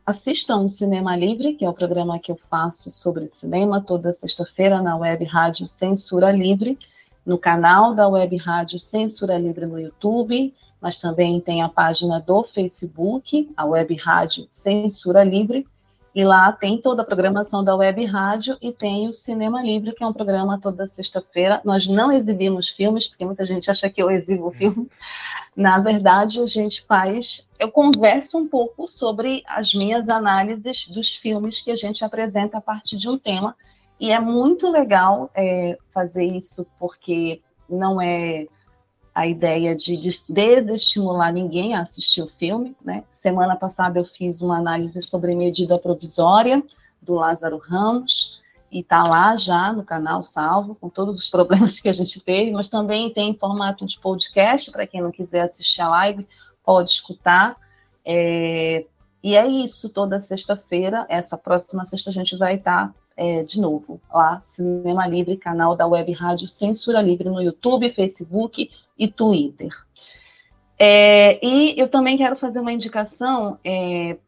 [0.04, 4.82] assistam o Cinema Livre, que é o programa que eu faço sobre cinema toda sexta-feira
[4.82, 6.78] na Web Rádio Censura Livre,
[7.24, 10.54] no canal da Web Rádio Censura Livre no YouTube
[10.86, 15.66] mas também tem a página do Facebook, a Web Rádio Censura Livre,
[16.14, 20.04] e lá tem toda a programação da Web Rádio e tem o Cinema Livre, que
[20.04, 21.60] é um programa toda sexta-feira.
[21.64, 24.88] Nós não exibimos filmes, porque muita gente acha que eu exibo filme.
[25.56, 27.44] Na verdade, a gente faz.
[27.58, 32.60] Eu converso um pouco sobre as minhas análises dos filmes que a gente apresenta a
[32.60, 33.56] partir de um tema.
[33.98, 38.46] E é muito legal é, fazer isso, porque não é
[39.16, 39.96] a ideia de
[40.28, 42.76] desestimular ninguém a assistir o filme.
[42.84, 43.02] Né?
[43.14, 46.62] Semana passada eu fiz uma análise sobre medida provisória
[47.00, 51.88] do Lázaro Ramos, e está lá já no canal salvo, com todos os problemas que
[51.88, 55.80] a gente teve, mas também tem em formato de podcast, para quem não quiser assistir
[55.80, 56.28] a live,
[56.62, 57.56] pode escutar.
[58.04, 58.84] É...
[59.22, 63.60] E é isso, toda sexta-feira, essa próxima sexta a gente vai estar tá é, de
[63.60, 69.70] novo, lá, Cinema Livre, canal da Web Rádio Censura Livre no YouTube, Facebook e Twitter.
[70.78, 73.58] É, e eu também quero fazer uma indicação.
[73.64, 74.18] É,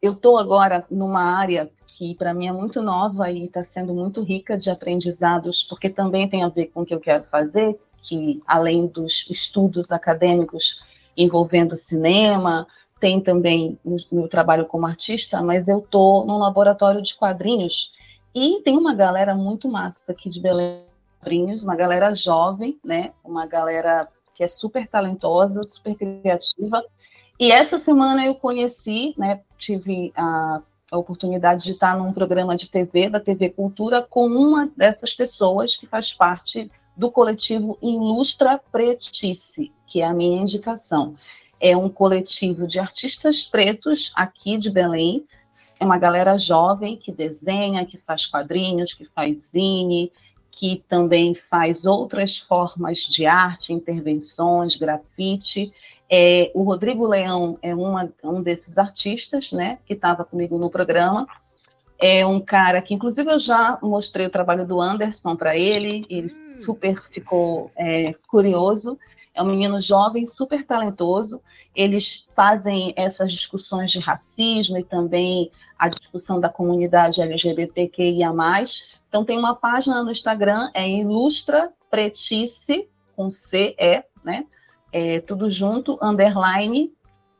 [0.00, 4.22] eu estou agora numa área que para mim é muito nova e está sendo muito
[4.22, 8.40] rica de aprendizados, porque também tem a ver com o que eu quero fazer, que
[8.46, 10.80] além dos estudos acadêmicos
[11.16, 12.66] envolvendo cinema,
[13.00, 17.92] tem também no meu trabalho como artista, mas eu estou num laboratório de quadrinhos
[18.34, 20.88] e tem uma galera muito massa aqui de Belém
[21.62, 23.12] uma galera jovem, né?
[23.24, 26.82] Uma galera que é super talentosa, super criativa.
[27.38, 29.40] E essa semana eu conheci, né?
[29.58, 34.70] Tive a, a oportunidade de estar num programa de TV da TV Cultura com uma
[34.76, 41.14] dessas pessoas que faz parte do coletivo Ilustra Pretice, que é a minha indicação
[41.60, 45.24] é um coletivo de artistas pretos aqui de Belém.
[45.80, 50.12] É uma galera jovem que desenha, que faz quadrinhos, que faz zine,
[50.52, 55.72] que também faz outras formas de arte, intervenções, grafite.
[56.10, 61.26] É, o Rodrigo Leão é uma, um desses artistas, né, que estava comigo no programa.
[62.00, 66.28] É um cara que, inclusive, eu já mostrei o trabalho do Anderson para ele, ele
[66.28, 66.62] hum.
[66.62, 68.98] super ficou é, curioso.
[69.38, 71.40] É um menino jovem, super talentoso.
[71.72, 78.32] Eles fazem essas discussões de racismo e também a discussão da comunidade LGBTQIA+.
[79.08, 84.44] Então tem uma página no Instagram, é Ilustra Pretice, com C-E, né?
[84.90, 86.92] É, tudo junto, underline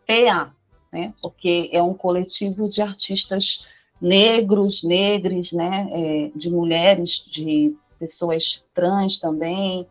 [0.06, 0.52] PA,
[0.92, 1.12] né?
[1.20, 3.66] Porque é um coletivo de artistas
[4.00, 5.88] negros, negres, né?
[5.90, 9.84] É, de mulheres, de pessoas trans também,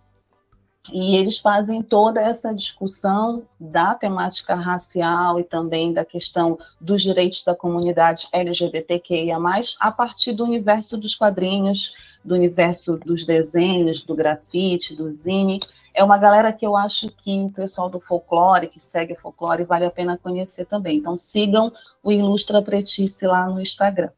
[0.91, 7.43] e eles fazem toda essa discussão da temática racial e também da questão dos direitos
[7.43, 9.37] da comunidade LGBTQIA,
[9.79, 11.93] a partir do universo dos quadrinhos,
[12.23, 15.59] do universo dos desenhos, do grafite, do zine.
[15.93, 19.63] É uma galera que eu acho que o pessoal do folclore, que segue o folclore,
[19.63, 20.97] vale a pena conhecer também.
[20.97, 21.71] Então sigam
[22.03, 24.09] o Ilustra Pretice lá no Instagram.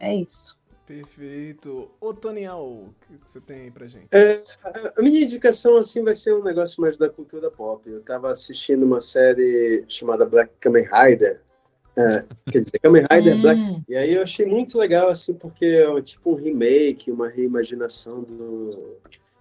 [0.00, 0.57] É isso.
[0.88, 1.90] Perfeito.
[2.00, 4.08] Ô, Toniel, o que você tem aí pra gente?
[4.10, 4.42] É,
[4.96, 7.82] a minha indicação, assim, vai ser um negócio mais da cultura pop.
[7.86, 11.42] Eu tava assistindo uma série chamada Black Kamen Rider.
[11.94, 13.42] É, quer dizer, Kamen Rider hum.
[13.42, 13.82] Black.
[13.86, 18.96] E aí eu achei muito legal, assim, porque é tipo um remake, uma reimaginação do,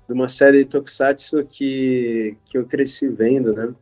[0.06, 3.74] de uma série de Tokusatsu que, que eu cresci vendo, né?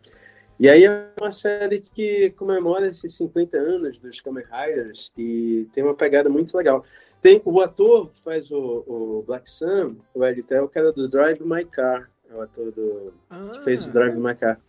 [0.59, 5.83] E aí é uma série que comemora esses 50 anos dos Kamen Riders e tem
[5.83, 6.85] uma pegada muito legal.
[7.25, 11.41] Tem o ator que faz o, o Black Sun, o Editel, que era do Drive
[11.41, 12.07] My Car.
[12.29, 13.49] É o ator do, ah.
[13.51, 14.61] que fez o Drive My Car.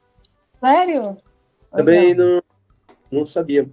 [0.59, 1.19] Sério?
[1.71, 2.43] Também não,
[3.13, 3.69] não sabia.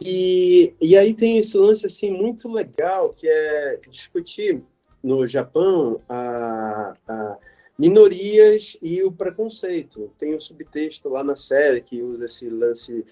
[0.00, 4.62] E, e aí tem esse lance assim muito legal que é discutir
[5.02, 7.36] no Japão a, a
[7.76, 10.08] minorias e o preconceito.
[10.20, 13.04] Tem um subtexto lá na série que usa esse lance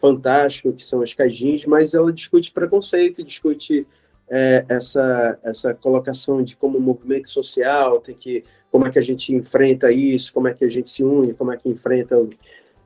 [0.00, 3.86] fantástico que são as kaijins, mas ela discute preconceito, discute
[4.30, 9.34] é, essa essa colocação de como movimento social tem que como é que a gente
[9.34, 12.16] enfrenta isso, como é que a gente se une, como é que enfrenta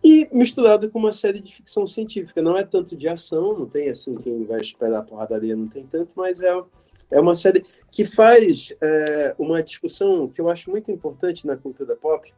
[0.05, 2.43] e misturado com uma série de ficção científica.
[2.43, 6.14] Não é tanto de ação, não tem assim quem vai esperar porradaria, não tem tanto,
[6.16, 6.52] mas é,
[7.10, 11.94] é uma série que faz é, uma discussão que eu acho muito importante na cultura
[11.94, 12.32] pop.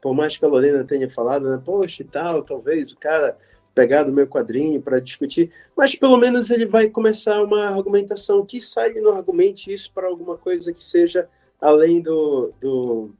[0.00, 3.36] Por mais que a Lorena tenha falado, né, poxa e tal, talvez o cara
[3.74, 8.60] pegar do meu quadrinho para discutir, mas pelo menos ele vai começar uma argumentação que
[8.60, 11.28] sai no argumente isso para alguma coisa que seja
[11.60, 13.10] além do, do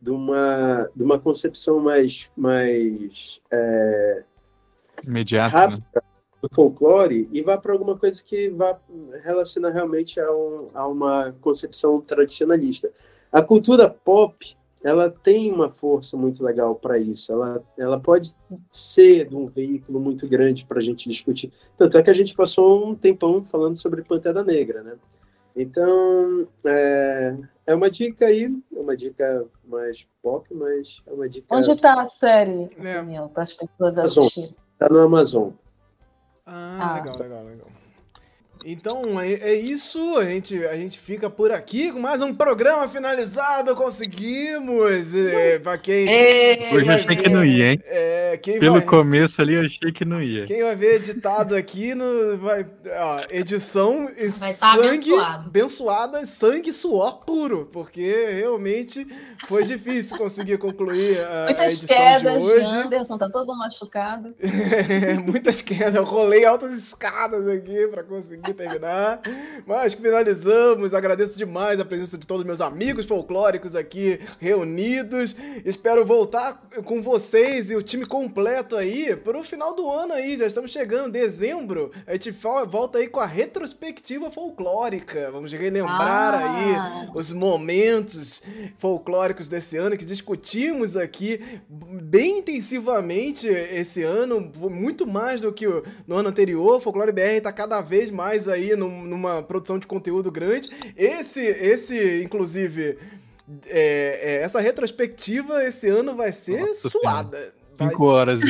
[0.00, 4.22] de uma, de uma concepção mais, mais é,
[5.02, 5.60] imediata né?
[5.60, 6.08] rápida né?
[6.42, 8.78] do folclore e vá para alguma coisa que vá
[9.24, 12.90] relacionar realmente a, um, a uma concepção tradicionalista.
[13.30, 17.32] A cultura pop ela tem uma força muito legal para isso.
[17.32, 18.34] Ela, ela pode
[18.70, 21.52] ser um veículo muito grande para a gente discutir.
[21.76, 24.94] Tanto é que a gente passou um tempão falando sobre Pantera Negra, né?
[25.56, 27.36] Então, é,
[27.66, 31.46] é uma dica aí, é uma dica mais pop, mas é uma dica.
[31.50, 33.28] Onde está a série, é.
[33.28, 34.54] Para as pessoas assistirem?
[34.74, 35.50] Está no Amazon.
[36.46, 37.66] Ah, ah, legal, legal, legal.
[38.64, 42.88] Então é, é, isso, a gente, a gente fica por aqui com mais um programa
[42.88, 45.14] finalizado, conseguimos!
[45.14, 46.08] É, pra quem.
[46.08, 47.82] É, Hoje eu achei que não ia, hein?
[47.84, 50.44] É, Pelo vai, começo ali eu achei que não ia.
[50.46, 52.66] Quem vai ver editado aqui no, vai,
[52.98, 55.46] ó, edição e vai tá sangue abençoado.
[55.46, 59.06] abençoada, sangue e suor puro, porque realmente
[59.46, 62.76] foi difícil conseguir concluir a, Muitas a edição quedas, de hoje.
[62.76, 64.34] Anderson tá todo machucado.
[65.26, 69.20] muitas quedas, eu rolei altas escadas aqui para conseguir aqui terminar.
[69.66, 70.94] Mas finalizamos.
[70.94, 75.36] Agradeço demais a presença de todos os meus amigos folclóricos aqui reunidos.
[75.64, 80.36] Espero voltar com vocês e o time completo aí para o final do ano aí.
[80.36, 81.92] Já estamos chegando, dezembro.
[82.06, 85.30] A gente volta aí com a retrospectiva folclórica.
[85.30, 87.02] Vamos relembrar ah.
[87.02, 88.42] aí os momentos
[88.78, 95.66] folclóricos desse ano que discutimos aqui bem intensivamente esse ano, muito mais do que
[96.06, 96.80] no ano anterior.
[96.80, 100.70] Folclore BR está cada vez mais mais aí num, numa produção de conteúdo grande.
[100.96, 102.96] Esse, esse inclusive,
[103.66, 107.52] é, é, essa retrospectiva esse ano vai ser Nossa, suada.
[107.76, 108.40] Cinco horas.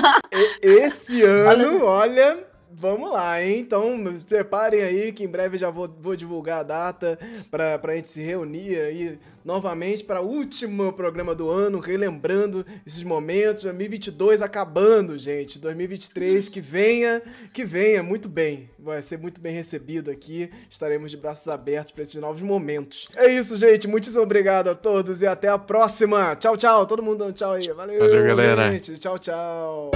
[0.62, 2.38] Esse ano, olha
[2.74, 3.58] Vamos lá, hein?
[3.60, 7.18] Então, se preparem aí que em breve já vou, vou divulgar a data
[7.50, 13.02] para a gente se reunir aí novamente para o último programa do ano, relembrando esses
[13.02, 13.64] momentos.
[13.64, 15.58] 2022 acabando, gente.
[15.58, 17.22] 2023 que venha,
[17.52, 18.70] que venha muito bem.
[18.78, 20.50] Vai ser muito bem recebido aqui.
[20.70, 23.08] Estaremos de braços abertos para esses novos momentos.
[23.16, 23.86] É isso, gente.
[23.88, 26.34] Muitíssimo obrigado a todos e até a próxima.
[26.36, 26.86] Tchau, tchau.
[26.86, 27.70] Todo mundo dando tchau aí.
[27.72, 28.72] Valeu, Valeu galera.
[28.72, 28.98] Gente.
[28.98, 29.90] Tchau, tchau.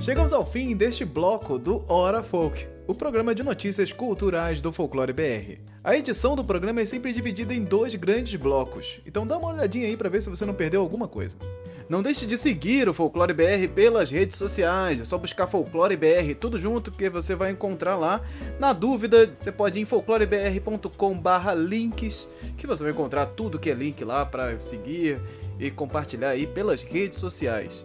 [0.00, 5.12] Chegamos ao fim deste bloco do Hora Folk, o programa de notícias culturais do Folclore
[5.12, 5.58] BR.
[5.84, 9.86] A edição do programa é sempre dividida em dois grandes blocos, então dá uma olhadinha
[9.86, 11.36] aí para ver se você não perdeu alguma coisa.
[11.86, 16.34] Não deixe de seguir o Folclore BR pelas redes sociais, é só buscar Folclore BR
[16.40, 18.22] tudo junto que você vai encontrar lá.
[18.58, 24.02] Na dúvida, você pode ir em folclorebr.com/links, que você vai encontrar tudo que é link
[24.02, 25.20] lá para seguir
[25.58, 27.84] e compartilhar aí pelas redes sociais.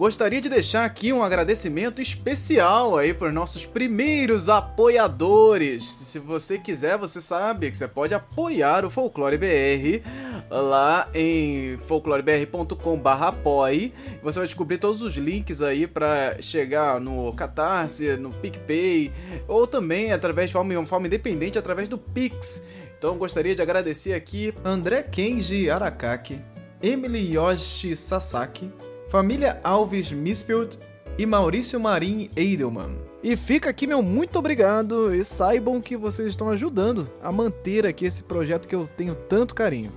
[0.00, 5.84] Gostaria de deixar aqui um agradecimento especial aí para os nossos primeiros apoiadores.
[5.84, 10.00] Se você quiser, você sabe que você pode apoiar o Folclore BR
[10.48, 13.92] lá em folclorebr.com/apoie.
[14.22, 19.12] Você vai descobrir todos os links aí para chegar no Catarse, no PicPay
[19.46, 22.62] ou também através de forma, forma independente através do Pix.
[22.96, 26.42] Então gostaria de agradecer aqui André Kenji Arakaki,
[26.82, 28.72] Emily Yoshi Sasaki,
[29.10, 30.78] família Alves Misfield
[31.18, 32.96] e Maurício Marim Edelman.
[33.22, 38.06] E fica aqui meu muito obrigado e saibam que vocês estão ajudando a manter aqui
[38.06, 39.92] esse projeto que eu tenho tanto carinho.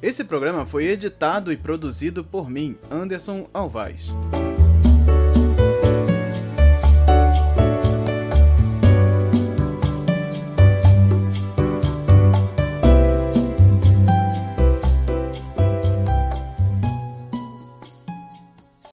[0.00, 4.10] Esse programa foi editado e produzido por mim, Anderson Alvaz.